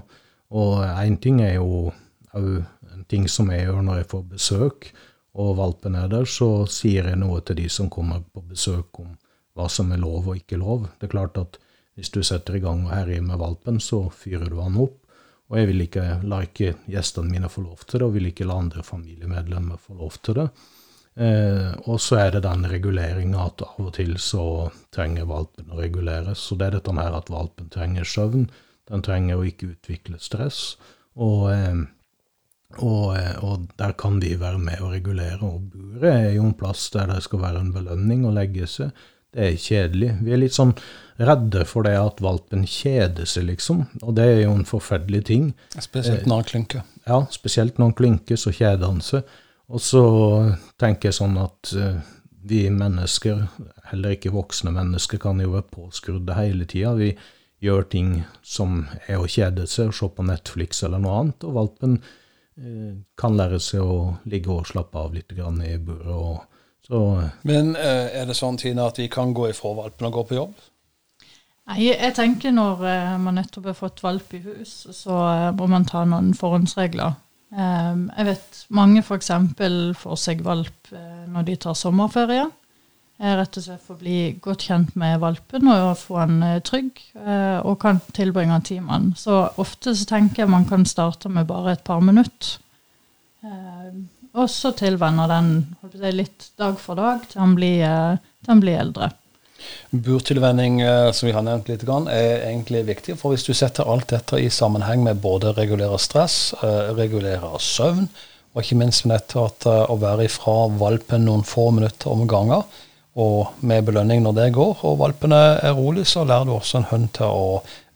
Og 0.52 0.84
én 0.84 1.16
ting 1.24 1.40
er 1.40 1.56
jo 1.56 1.88
òg 2.36 2.64
ting 3.12 3.28
som 3.30 3.50
jeg 3.52 3.68
gjør 3.68 3.82
når 3.86 4.02
jeg 4.02 4.10
får 4.12 4.22
besøk, 4.32 4.88
og 5.32 5.56
valpen 5.56 5.96
er 5.96 6.08
der, 6.12 6.26
så 6.28 6.66
sier 6.68 7.08
jeg 7.08 7.20
noe 7.20 7.40
til 7.44 7.60
de 7.62 7.68
som 7.72 7.88
kommer 7.92 8.24
på 8.34 8.42
besøk 8.44 9.00
om 9.00 9.14
hva 9.56 9.68
som 9.72 9.92
er 9.92 10.00
lov 10.00 10.28
og 10.28 10.40
ikke 10.40 10.60
lov. 10.60 10.88
Det 10.98 11.08
er 11.08 11.14
klart 11.14 11.38
at 11.40 11.58
hvis 11.96 12.12
du 12.12 12.22
setter 12.24 12.56
i 12.56 12.62
gang 12.64 12.86
og 12.86 12.92
herjer 12.92 13.24
med 13.24 13.40
valpen, 13.40 13.80
så 13.80 14.06
fyrer 14.12 14.48
du 14.48 14.60
han 14.60 14.78
opp. 14.80 14.98
Og 15.52 15.58
jeg 15.60 15.68
vil 15.68 15.84
ikke, 15.84 16.04
la 16.24 16.38
ikke 16.46 16.70
gjestene 16.88 17.28
mine 17.28 17.50
få 17.52 17.64
lov 17.66 17.82
til 17.84 18.00
det, 18.00 18.06
og 18.06 18.14
vil 18.14 18.30
ikke 18.30 18.46
la 18.48 18.56
andre 18.62 18.84
familiemedlemmer 18.86 19.80
få 19.80 19.98
lov 19.98 20.16
til 20.24 20.38
det. 20.40 20.46
Eh, 21.20 21.72
og 21.84 21.98
så 22.00 22.22
er 22.22 22.30
det 22.32 22.46
den 22.46 22.64
reguleringa 22.72 23.42
at 23.50 23.64
av 23.66 23.82
og 23.84 23.90
til 23.98 24.14
så 24.16 24.70
trenger 24.94 25.28
valpen 25.28 25.68
å 25.68 25.80
reguleres. 25.80 26.40
Så 26.40 26.56
det 26.56 26.70
er 26.70 26.78
dette 26.78 26.96
her 26.96 27.18
at 27.18 27.32
valpen 27.32 27.68
trenger 27.72 28.08
søvn. 28.08 28.46
Den 28.88 29.04
trenger 29.04 29.40
å 29.40 29.44
ikke 29.48 29.74
utvikle 29.74 30.20
stress. 30.24 30.78
Og 31.20 31.50
eh, 31.52 31.84
og, 32.80 33.16
eh, 33.16 33.36
og, 33.44 33.66
der 33.78 33.94
kan 33.98 34.20
de 34.22 34.32
være 34.40 34.60
med 34.62 34.80
å 34.82 34.90
regulere. 34.92 35.40
Og 35.44 35.72
buret 35.72 36.12
er 36.12 36.30
jo 36.36 36.46
en 36.46 36.56
plass 36.58 36.88
der 36.94 37.10
det 37.10 37.22
skal 37.26 37.42
være 37.42 37.62
en 37.62 37.72
belønning 37.74 38.24
å 38.26 38.34
legge 38.34 38.68
seg. 38.70 38.92
Det 39.32 39.46
er 39.46 39.60
kjedelig. 39.60 40.10
Vi 40.24 40.32
er 40.34 40.40
litt 40.42 40.56
sånn 40.56 40.74
redde 41.22 41.64
for 41.68 41.86
det 41.86 41.94
at 41.96 42.20
valpen 42.24 42.66
kjeder 42.68 43.28
seg, 43.28 43.46
liksom. 43.48 43.86
Og 44.02 44.16
det 44.16 44.26
er 44.28 44.40
jo 44.42 44.56
en 44.58 44.68
forferdelig 44.68 45.22
ting. 45.30 45.52
Spesielt 45.80 46.26
når 46.28 46.42
han 46.42 46.48
klynker. 46.50 46.88
Ja, 47.08 47.22
spesielt 47.32 47.78
når 47.78 47.90
han 47.90 47.98
klynker, 48.00 48.40
så 48.40 48.52
kjeder 48.52 48.90
han 48.90 49.00
seg. 49.04 49.28
Og 49.72 49.80
så 49.80 50.02
tenker 50.80 51.08
jeg 51.08 51.16
sånn 51.16 51.38
at 51.40 51.72
uh, 51.80 52.02
vi 52.44 52.66
mennesker, 52.74 53.46
heller 53.88 54.18
ikke 54.18 54.34
voksne 54.34 54.74
mennesker, 54.74 55.20
kan 55.22 55.40
jo 55.40 55.54
være 55.54 55.70
påskrudde 55.72 56.36
hele 56.36 56.68
tida. 56.68 56.92
Vi 56.98 57.14
gjør 57.64 57.88
ting 57.88 58.18
som 58.44 58.82
er 59.06 59.22
å 59.22 59.30
kjede 59.30 59.64
seg, 59.70 59.94
se 59.96 60.10
på 60.12 60.26
Netflix 60.28 60.84
eller 60.84 61.00
noe 61.00 61.22
annet. 61.22 61.48
Og 61.48 61.56
valpen 61.56 62.02
Eh, 62.02 62.18
kan 63.16 63.36
lære 63.38 63.60
seg 63.62 63.80
å 63.80 64.16
ligge 64.28 64.52
og 64.52 64.66
slappe 64.68 64.98
av 65.00 65.14
litt 65.14 65.32
i 65.32 65.76
buret. 65.80 66.48
Men 67.48 67.76
eh, 67.76 68.10
er 68.20 68.26
det 68.28 68.36
sånn 68.36 68.58
Tina, 68.60 68.90
at 68.90 68.98
vi 68.98 69.08
kan 69.08 69.32
gå 69.32 69.48
ifra 69.48 69.72
valpen 69.78 70.08
og 70.08 70.18
gå 70.18 70.24
på 70.28 70.38
jobb? 70.40 70.54
Nei, 71.70 71.78
jeg 71.88 72.14
tenker 72.18 72.52
når 72.52 72.82
eh, 72.90 73.12
man 73.22 73.38
nettopp 73.38 73.70
har 73.70 73.78
fått 73.78 74.02
valp 74.02 74.34
i 74.34 74.42
hus, 74.44 74.88
så 74.92 75.20
må 75.56 75.68
man 75.70 75.86
ta 75.88 76.04
noen 76.04 76.34
forhåndsregler. 76.36 77.14
Jeg 77.52 78.24
vet 78.24 78.58
mange 78.72 79.02
f.eks. 79.02 79.28
får 80.00 80.16
seg 80.16 80.40
valp 80.40 80.88
når 81.28 81.48
de 81.50 81.56
tar 81.60 81.76
sommerferie. 81.76 82.46
Rett 83.22 83.54
og 83.54 83.62
slett 83.62 83.82
for 83.86 83.94
å 83.94 84.02
bli 84.02 84.16
godt 84.42 84.64
kjent 84.66 84.96
med 84.98 85.20
valpen 85.22 85.68
og 85.70 85.92
få 86.00 86.16
han 86.24 86.40
eh, 86.42 86.56
trygg, 86.66 86.96
eh, 87.22 87.60
og 87.62 87.76
kan 87.84 88.00
tilbringe 88.16 88.58
han. 88.88 89.12
Så 89.14 89.44
ofte 89.62 89.94
så 89.94 90.08
tenker 90.10 90.42
jeg 90.42 90.50
man 90.50 90.66
kan 90.66 90.82
starte 90.90 91.30
med 91.30 91.46
bare 91.46 91.76
et 91.76 91.84
par 91.86 92.02
minutter. 92.02 92.56
Eh, 93.46 93.94
og 94.32 94.50
så 94.50 94.74
tilvenner 94.74 95.30
den 95.30 95.54
litt 96.18 96.50
dag 96.58 96.74
for 96.82 96.98
dag 96.98 97.22
til 97.30 97.44
han 97.44 97.54
blir, 97.54 97.86
til 98.42 98.50
han 98.50 98.64
blir 98.64 98.80
eldre. 98.80 99.12
Burtilvenning, 99.92 100.80
som 101.14 101.28
vi 101.28 101.34
har 101.36 101.44
nevnt 101.46 101.68
litt, 101.70 101.84
er 102.10 102.46
egentlig 102.48 102.86
viktig. 102.88 103.14
For 103.20 103.30
hvis 103.30 103.44
du 103.46 103.52
setter 103.54 103.86
alt 103.86 104.08
dette 104.10 104.40
i 104.40 104.50
sammenheng 104.50 105.04
med 105.04 105.20
både 105.22 105.52
regulere 105.54 106.00
stress, 106.00 106.56
regulere 106.96 107.52
søvn, 107.60 108.08
og 108.56 108.64
ikke 108.64 108.80
minst 108.80 109.04
med 109.04 109.20
dette 109.20 109.44
at 109.44 109.68
å 109.68 110.00
være 110.00 110.26
ifra 110.26 110.64
valpen 110.80 111.28
noen 111.28 111.44
få 111.46 111.68
minutter 111.76 112.10
om 112.10 112.24
ganger, 112.26 112.64
og 113.14 113.52
med 113.60 113.84
belønning 113.84 114.22
når 114.24 114.36
det 114.38 114.52
går, 114.56 114.84
og 114.88 114.98
valpene 115.02 115.40
er 115.60 115.74
rolig, 115.76 116.06
så 116.08 116.24
lærer 116.24 116.48
du 116.48 116.54
også 116.56 116.80
en 116.80 116.88
hund 116.90 117.08
til 117.18 117.28
å 117.28 117.48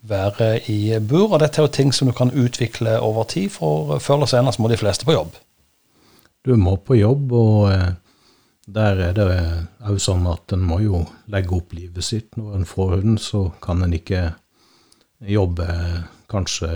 være 0.07 0.51
i 0.69 0.99
bur. 1.01 1.31
Og 1.33 1.41
dette 1.41 1.61
er 1.61 1.67
jo 1.67 1.73
ting 1.73 1.93
som 1.95 2.11
du 2.11 2.15
kan 2.17 2.33
utvikle 2.33 2.99
over 3.01 3.25
tid, 3.31 3.49
for 3.55 3.97
før 3.99 4.21
eller 4.21 4.33
senere 4.33 4.61
må 4.63 4.69
de 4.73 4.81
fleste 4.81 5.09
på 5.09 5.17
jobb. 5.17 5.39
Du 6.45 6.53
må 6.61 6.77
på 6.77 6.99
jobb, 7.01 7.33
og 7.33 7.71
eh, 7.73 7.89
der 8.67 9.01
er 9.09 9.17
det 9.17 9.31
òg 9.89 9.99
sånn 10.03 10.29
at 10.29 10.53
en 10.53 10.67
må 10.69 10.83
jo 10.85 11.07
legge 11.33 11.57
opp 11.57 11.73
livet 11.75 12.05
sitt. 12.05 12.37
Når 12.37 12.61
en 12.61 12.69
får 12.69 12.95
hund, 12.99 13.19
så 13.23 13.49
kan 13.65 13.83
en 13.83 13.97
ikke 13.97 14.29
jobbe 15.25 15.67
kanskje 16.29 16.71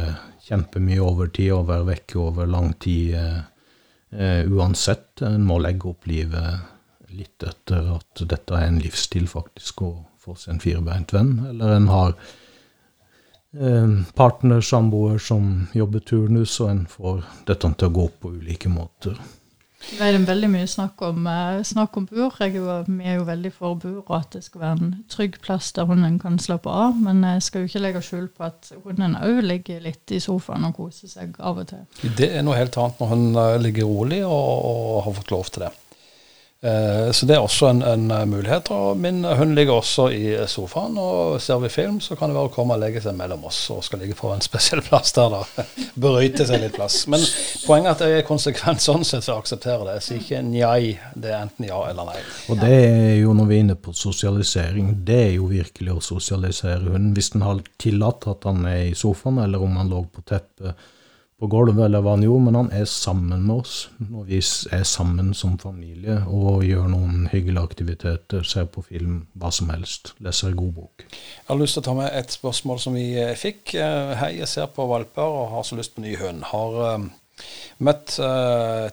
kjempemye 0.49 1.03
overtid 1.05 1.53
og 1.53 1.69
være 1.69 1.91
vekke 1.93 2.21
over 2.23 2.49
lang 2.49 2.73
tid 2.81 3.19
uansett. 4.11 5.21
En 5.27 5.45
må 5.47 5.59
legge 5.63 5.91
opp 5.91 6.09
livet 6.11 6.80
litt 7.17 7.43
etter 7.47 7.91
at 7.97 8.23
dette 8.29 8.55
er 8.57 8.69
en 8.69 8.79
livsstil, 8.83 9.27
faktisk, 9.31 9.83
å 9.83 9.91
få 10.21 10.37
seg 10.39 10.55
en 10.55 10.63
firebeint 10.63 11.15
venn. 11.17 11.35
Eller 11.51 11.77
en 11.77 11.91
har 11.91 12.15
en 13.59 13.99
partner, 14.15 14.61
samboer, 14.63 15.19
som 15.19 15.69
jobber 15.75 16.05
turnus, 16.07 16.61
og 16.61 16.71
en 16.71 16.87
får 16.87 17.25
dette 17.49 17.75
til 17.75 17.91
å 17.91 17.95
gå 17.99 18.09
på 18.21 18.35
ulike 18.39 18.71
måter. 18.71 19.19
Det 19.81 20.05
er 20.05 20.19
veldig 20.29 20.49
mye 20.53 20.67
snakk 20.69 21.01
om, 21.03 21.27
eh, 21.27 21.63
snakk 21.65 21.97
om 21.97 22.05
bur. 22.07 22.35
Jeg 22.39 22.57
er 22.57 22.85
vi 22.85 23.05
er 23.05 23.15
jo 23.17 23.25
veldig 23.25 23.53
for 23.53 23.75
bur, 23.75 24.03
og 24.07 24.17
at 24.19 24.31
det 24.31 24.45
skal 24.45 24.61
være 24.61 24.81
en 24.81 25.05
trygg 25.09 25.41
plass 25.41 25.73
der 25.73 25.85
hunden 25.85 26.19
kan 26.19 26.39
slappe 26.39 26.69
av. 26.69 27.01
Men 27.01 27.23
jeg 27.23 27.43
skal 27.43 27.61
jo 27.61 27.69
ikke 27.69 27.83
legge 27.83 28.03
skjul 28.03 28.29
på 28.29 28.45
at 28.45 28.73
hunden 28.85 29.17
òg 29.17 29.43
ligger 29.43 29.81
litt 29.81 30.11
i 30.11 30.21
sofaen 30.21 30.65
og 30.65 30.77
koser 30.77 31.09
seg 31.09 31.35
av 31.41 31.59
og 31.59 31.67
til. 31.69 31.87
Det 32.17 32.31
er 32.31 32.43
noe 32.43 32.57
helt 32.57 32.77
annet 32.77 33.01
når 33.01 33.09
hun 33.09 33.37
eh, 33.37 33.59
ligger 33.59 33.85
rolig 33.85 34.25
og, 34.25 34.65
og 34.65 35.05
har 35.05 35.13
fått 35.13 35.31
lov 35.31 35.45
til 35.51 35.63
det. 35.65 35.73
Eh, 36.63 37.13
så 37.13 37.25
det 37.27 37.39
er 37.39 37.41
også 37.41 37.71
en, 37.71 37.79
en, 37.83 38.11
eh, 38.11 38.27
mulighet. 38.29 38.71
og 38.71 38.97
Min 39.01 39.25
hund 39.25 39.55
ligger 39.55 39.79
også 39.81 40.11
i 40.13 40.35
sofaen, 40.47 40.99
og 41.01 41.41
ser 41.41 41.59
vi 41.63 41.71
film, 41.73 42.01
så 42.05 42.17
kan 42.21 42.29
det 42.29 42.37
være 42.37 42.51
å 42.51 42.53
komme 42.53 42.77
og 42.77 42.83
legge 42.83 43.01
seg 43.01 43.17
mellom 43.17 43.47
oss 43.49 43.63
og 43.73 43.81
skal 43.87 44.03
ligge 44.05 44.19
på 44.19 44.29
en 44.35 44.45
spesiell 44.45 44.83
plass 44.85 45.15
der, 45.17 45.33
da. 45.33 45.65
Berøyte 46.05 46.45
seg 46.45 46.61
litt 46.61 46.77
plass. 46.77 47.07
Men 47.09 47.25
poenget 47.65 47.89
er 47.89 47.95
at 47.95 48.05
jeg 48.05 48.21
er 48.21 48.29
konsekvent 48.29 48.85
sånn 48.85 49.09
sett 49.09 49.25
så 49.25 49.39
aksepterer 49.41 49.87
det. 49.89 49.97
Jeg 49.99 50.07
sier 50.09 50.21
ikke 50.21 50.45
njai, 50.51 50.83
det 51.17 51.33
er 51.33 51.41
enten 51.47 51.71
ja 51.71 51.81
eller 51.89 52.13
nei. 52.13 52.21
Og 52.53 52.61
det 52.61 52.77
er 52.77 53.17
jo 53.23 53.33
når 53.37 53.49
vi 53.49 53.57
er 53.57 53.65
inne 53.65 53.81
på 53.81 53.97
sosialisering, 53.97 54.95
det 55.09 55.21
er 55.31 55.35
jo 55.39 55.49
virkelig 55.49 55.97
å 55.97 56.07
sosialisere 56.13 56.83
hunden. 56.91 57.15
Hvis 57.17 57.33
den 57.33 57.47
har 57.47 57.65
tillatt 57.81 58.29
at 58.29 58.45
han 58.45 58.67
er 58.69 58.91
i 58.91 58.97
sofaen, 58.99 59.41
eller 59.41 59.65
om 59.65 59.81
han 59.81 59.89
lå 59.89 60.05
på 60.13 60.29
teppet 60.29 60.77
på 61.41 61.49
gulvet, 61.49 61.81
eller 61.87 62.03
hva 62.05 62.15
han 62.17 62.25
gjorde, 62.25 62.45
men 62.47 62.59
han 62.59 62.71
er 62.77 62.87
sammen 62.89 63.47
med 63.47 63.63
oss 63.63 63.77
når 64.03 64.27
vi 64.29 64.41
er 64.77 64.85
sammen 64.89 65.33
som 65.37 65.57
familie 65.61 66.19
og 66.29 66.65
gjør 66.67 66.91
noen 66.93 67.31
hyggelige 67.33 67.65
aktiviteter, 67.71 68.45
ser 68.47 68.69
på 68.73 68.85
film, 68.85 69.23
hva 69.41 69.53
som 69.55 69.73
helst. 69.73 70.13
Leser 70.21 70.51
en 70.51 70.59
god 70.59 70.75
bok. 70.77 71.07
Jeg 71.09 71.49
har 71.49 71.61
lyst 71.61 71.79
til 71.79 71.85
å 71.85 71.89
ta 71.89 71.97
med 71.97 72.11
et 72.21 72.37
spørsmål 72.37 72.83
som 72.85 72.99
vi 72.99 73.07
eh, 73.21 73.33
fikk. 73.41 73.75
Eh, 73.81 74.13
hei, 74.21 74.35
jeg 74.43 74.51
ser 74.53 74.69
på 74.75 74.85
valper 74.91 75.25
og 75.25 75.55
har 75.55 75.65
så 75.67 75.81
lyst 75.81 75.97
på 75.97 76.05
ny 76.05 76.13
hund. 76.21 76.45
Har 76.51 76.79
uh, 77.01 77.09
møtt 77.81 78.19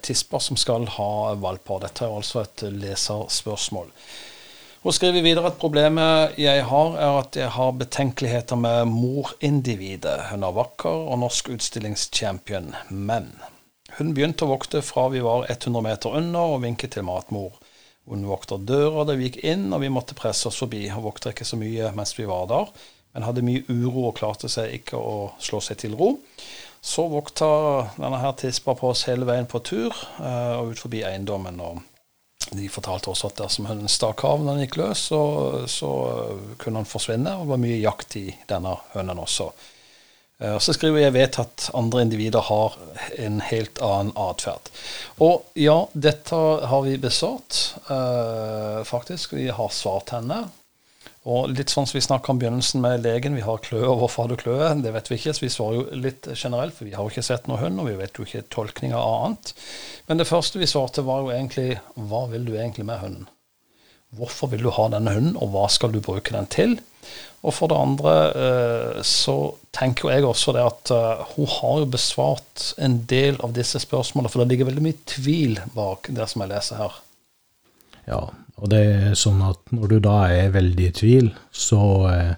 tisper 0.08 0.44
som 0.44 0.60
skal 0.60 0.88
ha 0.96 1.12
valper. 1.36 1.84
Dette 1.84 2.08
er 2.08 2.16
altså 2.16 2.46
et 2.46 2.64
leserspørsmål. 2.72 3.92
Hun 4.84 4.94
skriver 4.94 5.24
videre 5.26 5.50
at 5.50 5.58
problemet 5.58 6.38
jeg 6.38 6.66
har, 6.70 6.98
er 7.02 7.16
at 7.24 7.38
jeg 7.40 7.50
har 7.56 7.72
betenkeligheter 7.80 8.60
med 8.62 8.86
morindividet. 8.92 10.28
Hun 10.30 10.46
er 10.46 10.54
vakker 10.54 11.08
og 11.10 11.18
norsk 11.24 11.50
utstillingschampion, 11.56 12.76
men 12.94 13.32
hun 13.98 14.14
begynte 14.14 14.46
å 14.46 14.52
vokte 14.52 14.84
fra 14.86 15.08
vi 15.10 15.24
var 15.26 15.48
100 15.50 15.82
meter 15.82 16.14
under 16.20 16.54
og 16.54 16.62
vinket 16.62 16.94
til 16.94 17.08
matmor. 17.08 17.58
Hun 18.08 18.28
vokter 18.30 18.62
døra 18.62 19.08
da 19.08 19.18
vi 19.18 19.32
gikk 19.32 19.42
inn, 19.42 19.66
og 19.74 19.82
vi 19.82 19.92
måtte 19.92 20.16
presse 20.16 20.48
oss 20.52 20.62
forbi. 20.62 20.86
Hun 20.94 21.08
vokter 21.08 21.34
ikke 21.34 21.48
så 21.48 21.58
mye 21.60 21.90
mens 21.98 22.14
vi 22.16 22.30
var 22.30 22.46
der, 22.54 22.70
men 23.18 23.26
hadde 23.26 23.44
mye 23.44 23.66
uro 23.68 24.12
og 24.12 24.16
klarte 24.22 24.52
seg 24.52 24.78
ikke 24.78 25.02
å 25.02 25.18
slå 25.42 25.60
seg 25.66 25.82
til 25.82 25.98
ro. 25.98 26.14
Så 26.86 27.10
vokta 27.10 27.50
denne 27.98 28.22
her 28.22 28.38
tispa 28.38 28.78
på 28.78 28.94
oss 28.94 29.08
hele 29.10 29.26
veien 29.28 29.50
på 29.50 29.60
tur 29.66 29.90
eh, 29.90 30.56
og 30.62 30.72
ut 30.72 30.86
forbi 30.86 31.02
eiendommen. 31.04 31.58
og 31.60 31.82
de 32.56 32.68
fortalte 32.72 33.12
også 33.12 33.32
at 33.32 33.40
dersom 33.42 33.68
hunden 33.70 33.92
stakk 33.92 34.24
av 34.28 34.44
når 34.44 34.54
den 34.54 34.68
gikk 34.68 34.78
løs, 34.82 35.08
så, 35.10 35.22
så 35.70 35.90
kunne 36.62 36.84
han 36.84 36.90
forsvinne. 36.90 37.34
Og 37.36 37.48
det 37.48 37.54
var 37.54 37.66
mye 37.66 37.82
jakt 37.82 38.16
i 38.20 38.28
denne 38.50 38.78
hunden 38.94 39.26
også. 39.26 39.50
Eh, 40.40 40.54
og 40.54 40.62
så 40.62 40.76
skriver 40.76 41.02
jeg 41.02 41.16
vet 41.18 41.40
at 41.42 41.70
andre 41.78 42.04
individer 42.06 42.46
har 42.46 42.78
en 43.18 43.42
helt 43.50 43.82
annen 43.84 44.14
atferd. 44.22 44.70
Og 45.24 45.48
ja, 45.58 45.80
dette 45.94 46.38
har 46.72 46.86
vi 46.86 46.98
besvart, 47.02 47.62
uh, 47.90 48.84
faktisk. 48.86 49.34
Vi 49.38 49.50
har 49.50 49.74
svart 49.74 50.14
henne. 50.14 50.44
Og 51.28 51.52
litt 51.52 51.72
sånn 51.74 51.88
som 51.90 51.98
vi 51.98 52.06
snakka 52.06 52.32
om 52.32 52.38
begynnelsen 52.40 52.80
med 52.84 53.04
legen, 53.04 53.36
vi 53.36 53.44
har 53.44 53.60
kløe, 53.64 53.84
og 53.84 54.00
hvorfor 54.00 54.24
har 54.24 54.32
du 54.32 54.40
kløe? 54.40 54.70
Det 54.80 54.94
vet 54.96 55.10
vi 55.12 55.18
ikke, 55.20 55.34
så 55.36 55.44
vi 55.44 55.52
svarer 55.52 55.80
jo 55.82 56.02
litt 56.06 56.30
generelt, 56.32 56.76
for 56.78 56.88
vi 56.88 56.94
har 56.96 57.04
jo 57.04 57.12
ikke 57.12 57.26
sett 57.28 57.50
noen 57.52 57.66
hund, 57.66 57.82
og 57.84 57.90
vi 57.90 57.98
vet 58.00 58.16
jo 58.16 58.28
ikke 58.28 58.46
tolkninga 58.54 59.00
av 59.00 59.16
annet. 59.26 59.52
Men 60.08 60.22
det 60.22 60.30
første 60.30 60.62
vi 60.62 60.70
svarte, 60.72 61.04
var 61.08 61.26
jo 61.26 61.34
egentlig 61.36 61.82
hva 62.00 62.24
vil 62.32 62.48
du 62.48 62.54
egentlig 62.56 62.88
med 62.88 63.04
hunden? 63.04 63.28
Hvorfor 64.16 64.54
vil 64.54 64.64
du 64.64 64.72
ha 64.72 64.88
denne 64.94 65.18
hunden, 65.18 65.36
og 65.36 65.52
hva 65.52 65.66
skal 65.72 65.92
du 65.92 66.00
bruke 66.00 66.32
den 66.32 66.48
til? 66.48 66.78
Og 67.44 67.54
for 67.54 67.72
det 67.72 67.80
andre 67.80 68.16
eh, 68.32 69.04
så 69.06 69.36
tenker 69.76 70.08
jo 70.08 70.14
jeg 70.14 70.26
også 70.26 70.56
det 70.56 70.64
at 70.64 70.96
eh, 70.96 71.28
hun 71.36 71.52
har 71.58 71.84
jo 71.84 71.92
besvart 71.92 72.72
en 72.82 73.02
del 73.10 73.36
av 73.44 73.52
disse 73.56 73.84
spørsmålene, 73.84 74.32
for 74.32 74.42
det 74.42 74.54
ligger 74.54 74.72
veldig 74.72 74.88
mye 74.88 75.04
tvil 75.12 75.60
bak 75.76 76.08
det 76.16 76.32
som 76.32 76.44
jeg 76.44 76.56
leser 76.56 76.82
her. 76.82 77.00
Ja, 78.08 78.22
og 78.58 78.72
det 78.74 78.84
er 78.92 79.18
sånn 79.18 79.42
at 79.46 79.74
når 79.76 79.94
du 79.94 80.00
da 80.08 80.18
er 80.34 80.56
veldig 80.56 80.90
i 80.90 80.96
tvil, 80.98 81.32
så, 81.52 81.84
eh, 82.12 82.34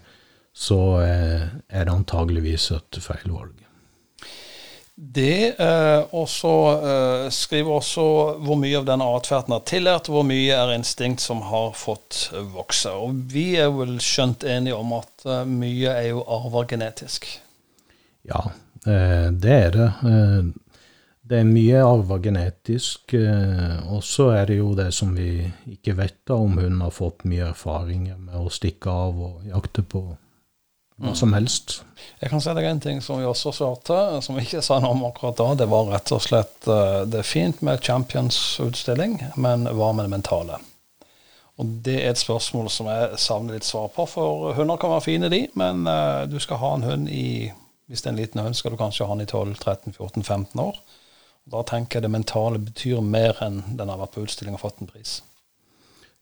så 0.53 0.81
er 0.99 1.87
det 1.87 1.95
antageligvis 1.95 2.71
et 2.75 3.01
feil 3.03 3.31
valg. 3.31 3.59
Det, 5.01 5.55
eh, 5.59 6.01
og 6.11 6.25
så 6.27 6.53
eh, 6.75 7.29
skriver 7.31 7.71
også 7.71 8.03
hvor 8.43 8.57
mye 8.59 8.81
av 8.81 8.87
denne 8.89 9.05
atferden 9.15 9.55
er 9.55 9.61
tillært, 9.63 10.09
hvor 10.11 10.25
mye 10.27 10.51
er 10.51 10.73
instinkt 10.73 11.23
som 11.23 11.39
har 11.47 11.69
fått 11.79 12.25
vokse. 12.51 12.91
Og 12.91 13.21
vi 13.31 13.53
er 13.63 13.71
vel 13.71 13.95
skjønt 14.03 14.43
enige 14.43 14.75
om 14.75 14.91
at 14.97 15.23
eh, 15.23 15.45
mye 15.47 15.93
er 15.93 16.09
jo 16.09 16.25
arver 16.27 16.67
genetisk. 16.73 17.29
Ja, 18.27 18.43
eh, 18.83 19.31
det 19.31 19.55
er 19.55 19.77
det. 19.77 19.89
Eh, 21.29 21.35
det 21.35 21.39
er 21.39 21.49
mye 21.49 21.83
arva 21.85 22.19
genetisk. 22.19 23.13
Eh, 23.13 23.91
og 23.93 24.03
så 24.03 24.31
er 24.35 24.47
det 24.47 24.57
jo 24.57 24.73
det 24.75 24.91
som 24.93 25.13
vi 25.15 25.51
ikke 25.69 25.97
vet, 25.97 26.25
da, 26.27 26.35
om 26.35 26.57
hun 26.57 26.81
har 26.81 26.91
fått 26.91 27.25
mye 27.25 27.51
erfaringer 27.51 28.17
med 28.17 28.35
å 28.35 28.49
stikke 28.49 28.89
av 28.89 29.19
og 29.19 29.45
jakte 29.45 29.83
på 29.83 30.07
hva 30.99 31.13
som 31.15 31.31
helst. 31.31 31.77
Jeg 32.19 32.29
kan 32.29 32.41
si 32.43 32.51
deg 32.51 32.65
en 32.67 32.81
ting 32.83 32.97
som 33.01 33.21
vi 33.21 33.27
også 33.27 33.53
svarte, 33.55 34.19
som 34.21 34.35
vi 34.35 34.43
ikke 34.43 34.63
sa 34.65 34.81
noe 34.83 34.91
om 34.97 35.05
akkurat 35.07 35.37
da. 35.37 35.53
Det 35.61 35.69
var 35.71 35.93
rett 35.93 36.11
og 36.11 36.23
slett 36.25 36.67
eh, 36.67 37.05
Det 37.07 37.21
er 37.21 37.29
fint 37.29 37.61
med 37.61 37.79
Champions-utstilling, 37.79 39.21
men 39.39 39.69
hva 39.69 39.93
med 39.93 40.09
det 40.09 40.17
mentale? 40.17 40.59
Og 41.59 41.71
det 41.83 41.97
er 42.01 42.13
et 42.13 42.19
spørsmål 42.19 42.69
som 42.71 42.87
jeg 42.87 43.19
savner 43.19 43.57
litt 43.57 43.67
svar 43.67 43.89
på. 43.91 44.05
For 44.07 44.53
hunder 44.55 44.79
kan 44.79 44.93
være 44.93 45.03
fine, 45.03 45.29
de, 45.31 45.41
men 45.59 45.83
uh, 45.91 46.23
du 46.23 46.37
skal 46.39 46.61
ha 46.61 46.69
en 46.75 46.85
hund 46.87 47.09
i 47.11 47.51
Hvis 47.89 48.03
det 48.05 48.07
er 48.07 48.13
en 48.13 48.19
liten 48.21 48.39
hund, 48.39 48.55
skal 48.55 48.71
du 48.71 48.77
kanskje 48.77 49.07
ha 49.09 49.15
den 49.17 49.25
i 49.25 49.27
12-13-14-15 49.27 50.61
år. 50.61 50.77
Da 51.49 51.63
tenker 51.67 51.99
jeg 51.99 52.07
det 52.07 52.13
mentale 52.13 52.61
betyr 52.61 53.01
mer 53.01 53.39
enn 53.45 53.63
den 53.77 53.89
har 53.89 53.99
vært 54.01 54.15
på 54.15 54.25
utstilling 54.27 54.57
og 54.57 54.63
fått 54.63 54.83
en 54.83 54.91
pris. 54.91 55.19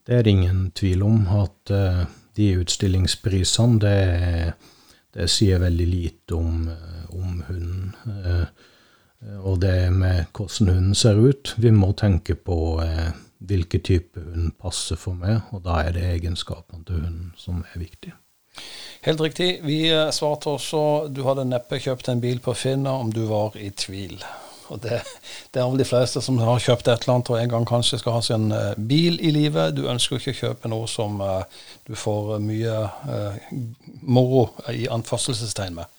Det 0.08 0.16
er 0.16 0.24
det 0.24 0.34
ingen 0.38 0.70
tvil 0.72 1.04
om 1.04 1.26
at 1.36 1.74
uh, 1.76 2.06
de 2.38 2.54
utstillingsprisene, 2.62 3.80
det, 3.82 4.54
det, 5.14 5.28
sier 5.32 5.60
veldig 5.60 5.88
lite 5.90 6.38
om, 6.38 6.68
om 7.10 7.44
hunden. 7.48 7.96
Eh, 8.06 8.46
og 9.42 9.62
det 9.62 9.90
med 9.94 10.26
hvordan 10.38 10.74
hunden 10.74 10.96
ser 10.96 11.18
ut. 11.18 11.56
Vi 11.58 11.72
må 11.74 11.92
tenke 11.98 12.36
på 12.36 12.78
eh, 12.84 13.10
hvilken 13.40 13.82
type 13.82 14.22
hund 14.22 14.54
passer 14.62 15.00
for 15.00 15.18
meg, 15.18 15.42
og 15.52 15.66
da 15.66 15.82
er 15.88 15.98
det 15.98 16.06
egenskapene 16.12 16.86
til 16.86 17.02
hunden 17.02 17.34
som 17.38 17.64
er 17.74 17.82
viktig. 17.82 18.14
Helt 19.06 19.22
riktig. 19.22 19.50
Vi 19.66 19.88
eh, 19.90 20.12
svarte 20.14 20.54
også 20.58 20.82
du 21.14 21.24
hadde 21.26 21.48
neppe 21.50 21.82
kjøpt 21.82 22.12
en 22.14 22.22
bil 22.22 22.42
på 22.44 22.54
Finna 22.58 22.98
om 23.02 23.14
du 23.14 23.26
var 23.30 23.58
i 23.58 23.72
tvil. 23.74 24.22
Og 24.74 24.82
det, 24.84 25.02
det, 25.54 25.62
er 25.62 25.66
vel 25.66 25.82
de 25.82 25.88
fleste 25.88 26.22
som 26.24 26.40
har 26.42 26.64
kjøpt 26.64 26.88
et 26.88 27.06
eller 27.06 27.18
annet 27.18 27.32
og 27.34 27.40
en 27.42 27.54
gang 27.56 27.68
kanskje 27.68 28.02
skal 28.02 28.18
ha 28.18 28.24
sin 28.26 28.50
uh, 28.52 28.74
bil 28.78 29.20
i 29.22 29.34
livet. 29.36 29.76
Du 29.78 29.88
ønsker 29.90 30.20
ikke 30.20 30.36
å 30.36 30.42
kjøpe 30.42 30.72
noe 30.72 30.90
som 30.92 31.22
uh, 31.24 31.44
du 31.88 31.96
får 31.98 32.38
mye 32.44 32.80
uh, 33.10 33.54
moro 34.02 34.50
i 34.74 34.88
anførselstegn 34.92 35.80
med. 35.80 35.97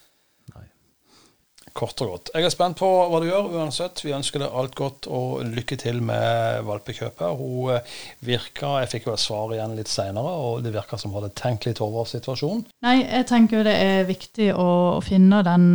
Kort 1.77 2.01
og 2.03 2.13
godt. 2.13 2.31
Jeg 2.35 2.47
er 2.47 2.53
spent 2.53 2.79
på 2.79 2.87
hva 2.87 3.19
du 3.21 3.27
gjør 3.29 3.51
uansett. 3.59 4.01
Vi 4.03 4.15
ønsker 4.15 4.43
deg 4.43 4.57
alt 4.61 4.75
godt 4.77 5.07
og 5.07 5.45
lykke 5.45 5.77
til 5.79 6.01
med 6.05 6.63
valpekjøpet. 6.67 7.39
Hun 7.39 7.79
virka 8.25 8.79
Jeg 8.83 8.91
fikk 8.93 9.07
jo 9.07 9.15
et 9.15 9.23
svar 9.23 9.53
igjen 9.55 9.75
litt 9.77 9.91
seinere, 9.91 10.33
og 10.33 10.63
det 10.65 10.73
virka 10.73 10.97
som 10.97 11.13
hun 11.13 11.21
hadde 11.21 11.35
tenkt 11.39 11.67
litt 11.69 11.81
over 11.83 12.07
situasjonen. 12.09 12.65
Nei, 12.85 12.99
jeg 13.03 13.29
tenker 13.29 13.59
jo 13.59 13.65
det 13.67 13.77
er 13.79 14.09
viktig 14.09 14.51
å 14.57 14.69
finne 15.05 15.43
den 15.47 15.65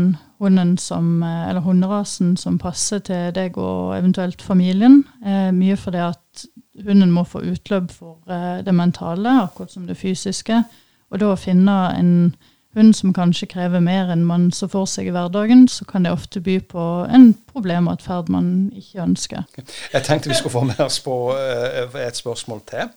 hunden 0.44 0.78
som, 0.78 1.22
eh, 1.22 1.48
eller 1.50 1.60
hunderasen 1.60 2.36
som 2.36 2.58
passer 2.58 2.98
til 2.98 3.32
deg 3.32 3.58
og 3.58 3.96
eventuelt 3.96 4.42
familien. 4.42 5.04
Eh, 5.24 5.50
mye 5.50 5.76
fordi 5.76 5.98
at 5.98 6.46
hunden 6.84 7.12
må 7.12 7.24
få 7.24 7.44
utløp 7.44 7.90
for 7.90 8.18
eh, 8.28 8.62
det 8.62 8.74
mentale, 8.74 9.42
akkurat 9.44 9.70
som 9.70 9.86
det 9.86 9.96
fysiske. 9.96 10.64
Og 11.10 11.20
da 11.20 11.32
å 11.32 11.38
finne 11.38 11.76
en 11.98 12.34
hund 12.74 12.94
som 12.96 13.12
kanskje 13.16 13.48
krever 13.50 13.82
mer 13.84 14.10
enn 14.12 14.24
man 14.26 14.50
så 14.54 14.68
for 14.70 14.88
seg 14.90 15.08
i 15.10 15.14
hverdagen, 15.14 15.66
så 15.70 15.86
kan 15.88 16.06
det 16.06 16.14
ofte 16.14 16.42
by 16.44 16.58
på 16.70 16.84
en 17.08 17.32
problematferd 17.52 18.32
man 18.32 18.50
ikke 18.76 19.02
ønsker. 19.04 19.46
Jeg 19.92 20.06
tenkte 20.06 20.32
vi 20.32 20.38
skulle 20.38 20.56
få 20.56 20.66
med 20.68 20.80
oss 20.84 21.00
på 21.04 21.16
eh, 21.36 21.98
et 22.04 22.20
spørsmål 22.20 22.64
til. 22.70 22.92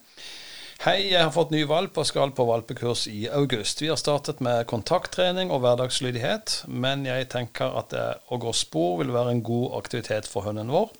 Hei, 0.84 1.08
jeg 1.10 1.18
har 1.18 1.32
fått 1.34 1.50
ny 1.50 1.64
valp 1.66 1.96
og 1.98 2.06
skal 2.06 2.30
på 2.30 2.44
valpekurs 2.46 3.08
i 3.10 3.24
august. 3.34 3.80
Vi 3.82 3.88
har 3.90 3.98
startet 3.98 4.38
med 4.44 4.62
kontakttrening 4.70 5.50
og 5.50 5.64
hverdagslydighet, 5.64 6.60
men 6.70 7.02
jeg 7.08 7.26
tenker 7.32 7.74
at 7.80 7.90
det 7.90 8.04
å 8.30 8.38
gå 8.38 8.52
spor 8.54 9.00
vil 9.00 9.10
være 9.10 9.34
en 9.34 9.42
god 9.42 9.74
aktivitet 9.80 10.30
for 10.30 10.46
hunden 10.46 10.70
vår. 10.70 10.92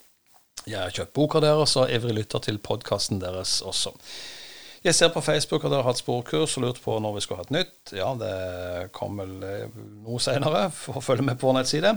Jeg 0.67 0.81
har 0.83 0.97
kjøpt 0.97 1.15
boka 1.15 1.41
deres 1.45 1.77
og 1.79 1.95
ivrig 1.95 2.17
lytter 2.17 2.43
til 2.49 2.59
podkasten 2.59 3.23
deres 3.23 3.61
også. 3.63 3.95
Jeg 4.85 4.95
ser 4.95 5.11
på 5.11 5.23
Facebook 5.25 5.65
at 5.65 5.73
dere 5.73 5.83
har 5.83 5.91
hatt 5.91 5.99
sporkurs 5.99 6.55
og 6.59 6.65
lurt 6.65 6.81
på 6.83 6.95
når 7.03 7.17
vi 7.17 7.23
skulle 7.25 7.43
ha 7.43 7.47
et 7.49 7.55
nytt. 7.57 7.93
Ja, 7.99 8.13
det 8.19 8.91
kom 8.95 9.19
vel 9.19 9.35
eh, 9.43 9.79
noe 10.07 10.21
senere, 10.23 10.69
for 10.75 11.01
å 11.01 11.03
følge 11.03 11.27
med 11.27 11.41
på 11.41 11.49
vår 11.49 11.59
nettside. 11.59 11.95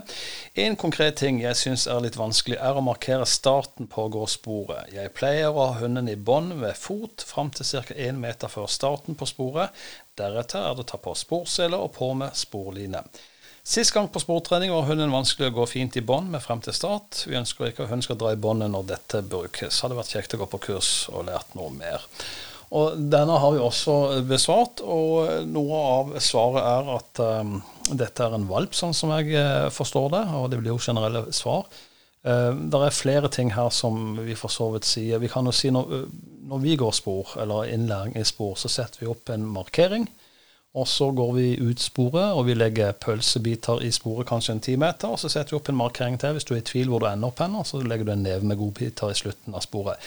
En 0.65 0.77
konkret 0.81 1.19
ting 1.21 1.41
jeg 1.43 1.59
syns 1.59 1.85
er 1.85 2.01
litt 2.01 2.17
vanskelig, 2.17 2.57
er 2.57 2.77
å 2.77 2.85
markere 2.85 3.27
starten 3.29 3.89
på 3.91 4.07
gårdssporet. 4.15 4.95
Jeg 4.95 5.13
pleier 5.17 5.51
å 5.51 5.67
ha 5.67 5.81
hunden 5.83 6.09
i 6.09 6.17
bånd 6.17 6.57
ved 6.63 6.79
fot 6.79 7.25
fram 7.27 7.53
til 7.53 7.69
ca. 7.69 7.93
1 7.93 8.17
meter 8.21 8.49
før 8.49 8.69
starten 8.71 9.19
på 9.19 9.29
sporet. 9.29 9.75
Deretter 10.17 10.65
er 10.65 10.73
det 10.73 10.87
å 10.87 10.91
ta 10.93 11.01
på 11.01 11.13
sporsele 11.17 11.77
og 11.77 11.93
på 11.99 12.09
med 12.17 12.33
sporline. 12.37 13.05
Sist 13.61 13.93
gang 13.93 14.07
på 14.09 14.19
sportrening 14.19 14.71
var 14.73 14.87
hunden 14.87 15.13
vanskelig 15.13 15.51
å 15.51 15.59
gå 15.59 15.67
fint 15.69 15.97
i 15.99 16.01
bånd 16.01 16.31
med 16.33 16.41
frem 16.41 16.63
til 16.65 16.73
start. 16.73 17.27
Vi 17.29 17.37
ønsker 17.37 17.69
ikke 17.69 17.85
at 17.85 17.91
hunden 17.91 18.07
skal 18.07 18.17
dra 18.17 18.31
i 18.33 18.39
båndet 18.41 18.73
når 18.73 18.87
dette 18.89 19.21
brukes. 19.21 19.83
Hadde 19.85 19.99
vært 19.99 20.15
kjekt 20.15 20.33
å 20.33 20.41
gå 20.41 20.47
på 20.49 20.63
kurs 20.65 20.89
og 21.13 21.27
lært 21.29 21.53
noe 21.53 21.69
mer. 21.75 22.07
Og 22.71 22.99
Denne 23.11 23.35
har 23.43 23.51
vi 23.51 23.59
også 23.59 23.93
besvart, 24.23 24.79
og 24.79 25.43
noe 25.51 25.79
av 25.91 26.11
svaret 26.23 26.63
er 26.63 26.91
at 26.93 27.21
um, 27.43 27.57
dette 27.99 28.23
er 28.23 28.35
en 28.37 28.47
valp, 28.47 28.75
sånn 28.77 28.95
som 28.95 29.11
jeg 29.17 29.35
uh, 29.35 29.67
forstår 29.75 30.07
det, 30.13 30.21
og 30.39 30.45
det 30.53 30.61
blir 30.61 30.71
jo 30.71 30.79
generelle 30.79 31.25
svar. 31.35 31.65
Uh, 32.23 32.55
det 32.71 32.79
er 32.87 32.95
flere 32.95 33.31
ting 33.33 33.51
her 33.51 33.73
som 33.75 34.15
vi 34.23 34.37
for 34.39 34.53
så 34.53 34.69
vidt 34.71 34.87
sier. 34.87 35.19
Vi 35.19 35.31
kan 35.31 35.49
jo 35.49 35.55
si 35.55 35.73
når, 35.73 36.05
når 36.47 36.63
vi 36.63 36.77
går 36.79 36.95
spor, 36.95 37.35
eller 37.43 37.73
innlæring 37.73 38.15
i 38.15 38.23
spor, 38.27 38.55
så 38.55 38.71
setter 38.71 39.03
vi 39.03 39.11
opp 39.11 39.33
en 39.35 39.43
markering. 39.51 40.07
Og 40.71 40.87
så 40.87 41.09
går 41.11 41.31
vi 41.35 41.47
ut 41.59 41.81
sporet, 41.83 42.31
og 42.31 42.45
vi 42.47 42.53
legger 42.55 42.93
pølsebiter 42.95 43.81
i 43.83 43.89
sporet 43.91 44.29
kanskje 44.29 44.53
en 44.55 44.61
time 44.63 44.87
etter. 44.87 45.11
Og 45.11 45.19
så 45.19 45.27
setter 45.31 45.51
vi 45.51 45.57
opp 45.59 45.71
en 45.71 45.79
markering 45.81 46.15
til 46.19 46.37
hvis 46.37 46.47
du 46.47 46.53
er 46.55 46.61
i 46.61 46.67
tvil 46.67 46.91
hvor 46.91 47.03
du 47.03 47.09
ender 47.09 47.27
opp 47.27 47.41
hen, 47.43 47.57
og 47.59 47.67
så 47.67 47.81
legger 47.83 48.07
du 48.07 48.13
en 48.13 48.23
neve 48.23 48.47
med 48.47 48.59
godbiter 48.61 49.11
i 49.11 49.17
slutten 49.19 49.57
av 49.57 49.65
sporet. 49.65 49.99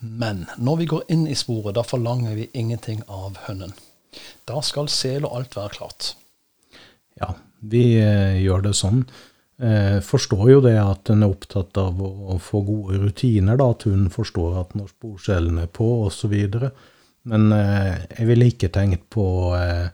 Men 0.00 0.44
når 0.60 0.82
vi 0.82 0.88
går 0.92 1.06
inn 1.16 1.24
i 1.24 1.38
sporet, 1.38 1.72
da 1.78 1.84
forlanger 1.86 2.36
vi 2.36 2.50
ingenting 2.52 3.00
av 3.08 3.40
hønnen. 3.46 3.72
Da 4.44 4.60
skal 4.66 4.90
sel 4.92 5.24
og 5.24 5.38
alt 5.38 5.56
være 5.56 5.76
klart. 5.78 6.12
Ja, 7.20 7.32
vi 7.72 7.84
eh, 8.02 8.36
gjør 8.44 8.68
det 8.68 8.74
sånn. 8.76 9.06
Eh, 9.60 9.98
forstår 10.04 10.44
jo 10.50 10.60
det 10.64 10.76
at 10.80 11.08
en 11.12 11.24
er 11.24 11.32
opptatt 11.32 11.80
av 11.80 11.96
å, 12.00 12.10
å 12.34 12.38
få 12.40 12.60
gode 12.68 13.00
rutiner, 13.06 13.56
da, 13.60 13.70
at 13.72 13.88
hun 13.88 14.06
forstår 14.12 14.60
at 14.66 14.76
når 14.76 14.92
sporselen 14.92 15.64
er 15.64 15.72
på, 15.72 15.88
osv. 16.10 16.36
Men 17.28 17.50
eh, 17.56 18.04
jeg 18.18 18.28
ville 18.30 18.48
ikke 18.52 18.72
tenkt 18.72 19.08
på 19.12 19.26
eh, 19.56 19.90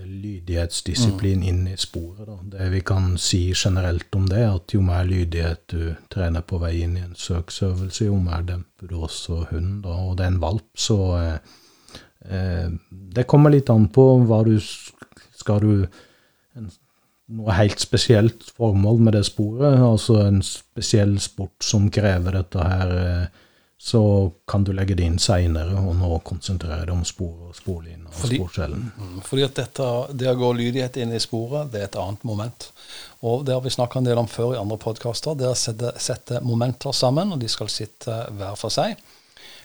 lydighetsdisiplin 0.00 1.42
inn 1.42 1.66
i 1.68 1.76
sporet. 1.76 2.26
Da. 2.26 2.38
Det 2.56 2.68
vi 2.72 2.80
kan 2.86 3.16
si 3.20 3.52
generelt 3.54 4.14
om 4.16 4.28
det, 4.28 4.40
er 4.40 4.54
at 4.56 4.74
jo 4.74 4.82
mer 4.84 5.04
lydighet 5.08 5.64
du 5.72 5.92
trener 6.12 6.44
på 6.46 6.60
vei 6.62 6.78
inn 6.84 6.96
i 6.96 7.04
en 7.04 7.16
søksøvelse, 7.18 8.06
jo 8.08 8.16
mer 8.22 8.44
demper 8.48 8.88
du 8.88 8.96
også 9.02 9.42
hunden. 9.50 9.82
Da. 9.84 9.96
Og 10.06 10.16
det 10.18 10.26
er 10.26 10.34
en 10.34 10.40
valp, 10.42 10.70
så 10.78 10.98
eh, 11.18 11.58
eh, 12.28 12.70
det 13.18 13.28
kommer 13.28 13.52
litt 13.52 13.72
an 13.72 13.90
på 13.92 14.06
hva 14.26 14.42
du 14.48 14.56
Skal 15.42 15.58
du 15.58 15.86
en, 16.54 16.68
noe 17.34 17.54
helt 17.56 17.80
spesielt 17.82 18.44
formål 18.54 19.00
med 19.02 19.16
det 19.16 19.24
sporet, 19.26 19.80
altså 19.82 20.20
en 20.22 20.38
spesiell 20.46 21.16
sport 21.20 21.64
som 21.66 21.88
krever 21.90 22.36
dette 22.38 22.62
her 22.62 22.92
eh, 23.00 23.40
så 23.82 24.00
kan 24.46 24.62
du 24.62 24.70
legge 24.72 24.94
det 24.94 25.02
inn 25.08 25.16
seinere 25.18 25.74
og 25.80 25.96
nå 25.98 26.08
konsentrere 26.22 26.84
deg 26.86 26.92
om 26.94 27.00
spor 27.08 27.48
og 27.48 27.56
sporlinje 27.58 28.04
og 28.06 28.12
Fordi- 28.14 28.38
sporskjellen. 28.38 28.84
Mm, 28.94 29.16
Fordi 29.26 29.42
at 29.42 29.56
dette, 29.58 29.88
det 30.20 30.28
å 30.30 30.36
gå 30.38 30.50
lydighet 30.54 30.98
inn 31.02 31.12
i 31.16 31.18
sporet, 31.18 31.72
det 31.72 31.80
er 31.80 31.88
et 31.88 31.98
annet 31.98 32.22
moment. 32.24 32.68
Og 33.26 33.42
det 33.44 33.56
har 33.56 33.64
vi 33.64 33.72
snakka 33.74 33.98
en 33.98 34.06
del 34.06 34.18
om 34.22 34.28
før 34.30 34.54
i 34.54 34.60
andre 34.60 34.78
podkaster. 34.78 35.34
Det 35.34 35.48
å 35.50 35.56
sette, 35.58 35.90
sette 35.98 36.38
momenter 36.46 36.94
sammen, 36.94 37.32
og 37.34 37.40
de 37.42 37.48
skal 37.50 37.66
sitte 37.74 38.20
hver 38.38 38.54
for 38.60 38.70
seg. 38.70 38.94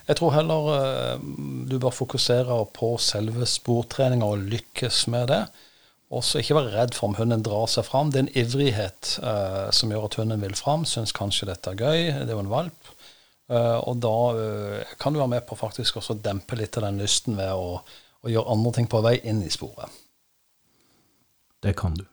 Jeg 0.08 0.18
tror 0.18 0.34
heller 0.34 0.74
eh, 0.80 1.18
du 1.70 1.78
bør 1.78 1.94
fokusere 1.94 2.58
på 2.74 2.96
selve 2.98 3.46
sportreninga 3.46 4.26
og 4.26 4.50
lykkes 4.50 5.08
med 5.14 5.28
det. 5.30 5.44
Også 6.10 6.40
ikke 6.42 6.56
være 6.58 6.74
redd 6.74 6.94
for 6.96 7.10
om 7.12 7.18
hunden 7.20 7.44
drar 7.46 7.68
seg 7.70 7.86
fram. 7.86 8.10
Det 8.10 8.18
er 8.24 8.26
en 8.26 8.36
ivrighet 8.48 9.18
eh, 9.22 9.70
som 9.76 9.92
gjør 9.94 10.06
at 10.10 10.16
hunden 10.24 10.42
vil 10.42 10.56
fram. 10.58 10.86
Syns 10.90 11.12
kanskje 11.14 11.52
dette 11.52 11.70
er 11.76 11.82
gøy. 11.84 12.00
Det 12.24 12.30
er 12.32 12.38
jo 12.38 12.46
en 12.46 12.54
valp. 12.58 12.87
Eh, 13.48 13.78
og 13.88 14.02
da 14.04 14.18
eh, 14.36 14.98
kan 15.00 15.16
du 15.16 15.22
være 15.22 15.36
med 15.38 15.48
på 15.48 15.56
faktisk 15.60 16.02
også 16.02 16.18
å 16.18 16.22
dempe 16.24 16.58
litt 16.60 16.78
av 16.80 16.88
den 16.90 17.00
lysten 17.00 17.38
ved 17.40 17.54
å, 17.56 17.80
å 17.80 18.32
gjøre 18.32 18.54
andre 18.54 18.76
ting 18.76 18.90
på 18.92 19.02
vei 19.06 19.18
inn 19.24 19.40
i 19.46 19.54
sporet. 19.54 20.04
Det 21.64 21.74
kan 21.78 21.96
du. 21.98 22.04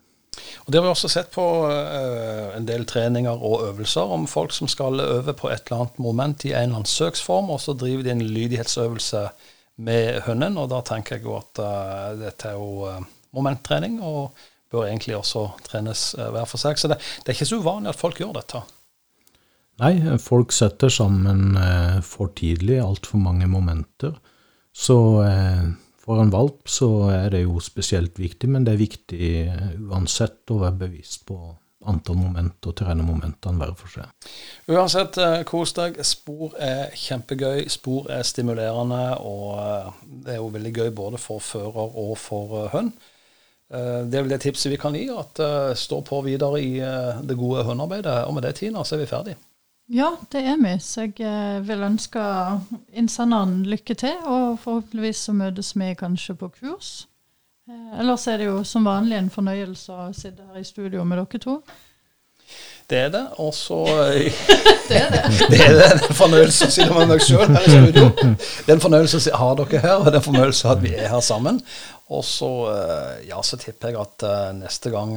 Og 0.64 0.72
Det 0.72 0.78
har 0.78 0.86
vi 0.86 0.92
også 0.94 1.10
sett 1.12 1.28
på 1.34 1.42
uh, 1.68 2.54
en 2.56 2.66
del 2.66 2.86
treninger 2.88 3.42
og 3.44 3.66
øvelser 3.68 4.14
om 4.16 4.24
folk 4.26 4.54
som 4.56 4.70
skal 4.70 5.02
øve 5.02 5.34
på 5.36 5.50
et 5.52 5.68
eller 5.68 5.84
annet 5.84 6.00
moment 6.02 6.46
i 6.48 6.54
en 6.54 6.62
eller 6.62 6.80
annen 6.80 6.90
søksform, 6.90 7.52
og 7.54 7.60
så 7.62 7.76
driver 7.78 8.02
de 8.02 8.14
en 8.14 8.24
lydighetsøvelse 8.24 9.22
med 9.84 10.22
hunden. 10.26 10.58
Og 10.58 10.70
da 10.72 10.80
tenker 10.86 11.18
jeg 11.18 11.26
jo 11.28 11.36
at 11.38 11.62
uh, 11.62 12.16
dette 12.18 12.50
er 12.50 12.58
jo 12.58 12.88
uh, 12.88 13.04
momenttrening, 13.36 14.00
og 14.02 14.32
bør 14.72 14.88
egentlig 14.88 15.14
også 15.20 15.46
trenes 15.68 16.14
hver 16.18 16.48
for 16.50 16.58
seg. 16.58 16.80
Så 16.80 16.90
det, 16.90 16.98
det 17.22 17.30
er 17.30 17.36
ikke 17.36 17.52
så 17.52 17.60
uvanlig 17.62 17.92
at 17.92 18.00
folk 18.00 18.18
gjør 18.18 18.34
dette. 18.40 18.64
Nei, 19.82 19.94
folk 20.22 20.52
setter 20.54 20.92
sammen 20.92 21.56
eh, 21.58 21.98
for 22.06 22.30
tidlig 22.38 22.78
altfor 22.78 23.18
mange 23.18 23.48
momenter. 23.50 24.14
Så 24.74 24.96
eh, 25.26 25.64
for 26.04 26.20
en 26.22 26.30
valp 26.30 26.68
så 26.70 26.90
er 27.10 27.32
det 27.34 27.40
jo 27.42 27.58
spesielt 27.62 28.20
viktig, 28.20 28.50
men 28.54 28.66
det 28.66 28.74
er 28.74 28.82
viktig 28.84 29.30
eh, 29.48 29.72
uansett 29.82 30.52
å 30.54 30.60
være 30.62 30.78
bevisst 30.84 31.24
på 31.26 31.38
antall 31.84 32.16
moment 32.16 32.64
og 32.70 32.76
trene 32.78 33.04
momentene 33.04 33.58
hver 33.60 33.74
for 33.76 33.90
seg. 33.92 34.28
Uansett, 34.72 35.18
kos 35.50 35.74
deg. 35.76 35.98
Spor 36.06 36.54
er 36.56 36.94
kjempegøy. 36.96 37.66
Spor 37.68 38.06
er 38.14 38.22
stimulerende, 38.24 39.02
og 39.20 39.90
det 40.24 40.36
er 40.36 40.38
jo 40.38 40.52
veldig 40.54 40.72
gøy 40.78 40.92
både 40.96 41.20
for 41.20 41.42
fører 41.44 41.98
og 42.04 42.14
for. 42.22 42.70
Eh, 42.78 42.94
Det 43.74 44.20
er 44.20 44.22
vel 44.22 44.30
det 44.30 44.40
tipset 44.46 44.70
vi 44.70 44.78
kan 44.78 44.94
gi, 44.94 45.08
at 45.10 45.42
stå 45.76 45.98
på 46.06 46.22
videre 46.22 46.62
i 46.62 46.78
det 47.26 47.36
gode 47.36 47.66
hundearbeidet. 47.66 48.22
Og 48.28 48.38
med 48.38 48.46
det, 48.46 48.54
Tina, 48.62 48.84
så 48.86 48.94
er 48.94 49.02
vi 49.02 49.10
ferdig. 49.10 49.36
Ja, 49.86 50.16
det 50.32 50.40
er 50.40 50.56
vi. 50.56 50.76
Så 50.80 51.02
jeg 51.04 51.20
eh, 51.20 51.60
vil 51.68 51.82
ønske 51.84 52.20
innsenderen 52.96 53.64
lykke 53.68 53.94
til, 53.94 54.16
og 54.24 54.58
forhåpentligvis 54.62 55.26
så 55.26 55.34
møtes 55.36 55.74
vi 55.76 55.90
kanskje 55.98 56.36
på 56.40 56.48
kurs. 56.60 56.92
Eh, 57.68 57.98
Ellers 58.00 58.24
er 58.26 58.40
det 58.40 58.48
jo 58.48 58.62
som 58.64 58.88
vanlig 58.88 59.18
en 59.18 59.32
fornøyelse 59.32 59.92
å 59.92 60.06
sitte 60.16 60.46
her 60.48 60.62
i 60.62 60.64
studio 60.64 61.04
med 61.04 61.20
dere 61.20 61.42
to. 61.42 61.58
Det 62.88 62.98
er 62.98 63.12
det. 63.12 63.22
Og 63.44 63.52
så 63.56 63.82
eh, 64.08 64.32
Det 64.88 65.02
er 65.02 65.12
det. 65.12 65.22
Det 65.52 65.60
er 65.60 65.76
det. 65.76 65.92
Det 66.00 66.08
en 66.08 66.18
fornøyelse 66.22 66.70
å 66.70 66.72
sitte 66.78 66.96
med 66.96 67.12
meg 67.12 67.28
sjøl 67.28 67.46
her 67.52 67.68
i 67.68 67.76
studio. 67.76 68.08
Det 68.64 68.72
er 68.72 68.76
en 68.78 68.84
fornøyelse 68.88 69.20
å 69.20 69.44
ha 69.44 69.52
dere 69.60 69.84
her, 69.84 69.94
og 69.98 70.08
det 70.08 70.14
er 70.14 70.20
en 70.22 70.28
fornøyelse 70.30 70.72
at 70.72 70.84
vi 70.84 70.96
er 70.96 71.12
her 71.12 71.24
sammen. 71.24 71.60
Og 72.12 72.24
så, 72.24 72.50
ja, 73.24 73.40
så 73.40 73.56
tipper 73.60 73.92
jeg 73.92 74.00
at 74.00 74.24
neste 74.58 74.92
gang 74.92 75.16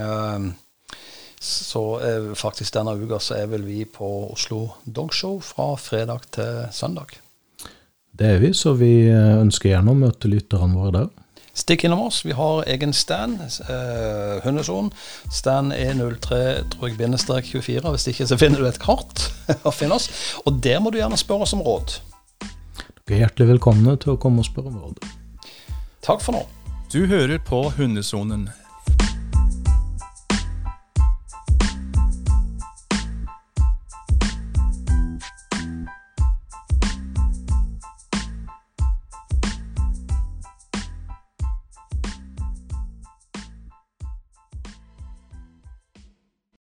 så 1.40 1.84
er 2.02 2.34
faktisk 2.38 2.74
denne 2.74 2.96
uka 2.98 3.20
så 3.22 3.38
er 3.38 3.52
vel 3.52 3.66
vi 3.68 3.84
på 3.86 4.08
Oslo 4.32 4.64
Dogshow 4.86 5.40
fra 5.46 5.76
fredag 5.78 6.26
til 6.34 6.66
søndag. 6.74 7.20
Det 8.18 8.32
er 8.34 8.42
vi, 8.42 8.50
så 8.58 8.74
vi 8.74 9.08
eh, 9.12 9.38
ønsker 9.38 9.70
gjerne 9.70 9.94
å 9.94 10.00
møte 10.00 10.30
lytterne 10.32 10.74
våre 10.74 10.94
der. 10.96 11.10
Stikk 11.58 11.88
innom 11.88 12.04
oss. 12.06 12.24
Vi 12.26 12.36
har 12.38 12.66
egen 12.70 12.94
stand, 12.94 13.40
eh, 13.42 14.34
Hundesonen. 14.44 14.92
Stand 15.34 15.74
E03 15.74 16.40
tror 16.74 16.90
jeg, 16.90 16.98
bindestrek 16.98 17.50
24. 17.50 17.94
Hvis 17.94 18.08
ikke 18.12 18.28
så 18.30 18.38
finner 18.38 18.62
du 18.62 18.68
et 18.70 18.82
kart 18.82 19.28
og 19.68 19.74
finner 19.74 19.98
oss. 19.98 20.10
Og 20.46 20.62
der 20.62 20.82
må 20.82 20.94
du 20.94 21.00
gjerne 21.02 21.18
spørre 21.18 21.48
oss 21.48 21.56
om 21.58 21.66
råd. 21.66 22.00
Dere 23.08 23.18
er 23.18 23.24
hjertelig 23.26 23.54
velkomne 23.56 23.98
til 24.02 24.14
å 24.14 24.22
komme 24.22 24.42
og 24.44 24.50
spørre 24.50 24.74
om 24.74 24.82
råd. 24.86 25.02
Takk 26.06 26.22
for 26.26 26.38
nå. 26.38 26.44
Du 26.94 27.06
hører 27.10 27.42
på 27.44 27.64
Hundesonen, 27.78 28.50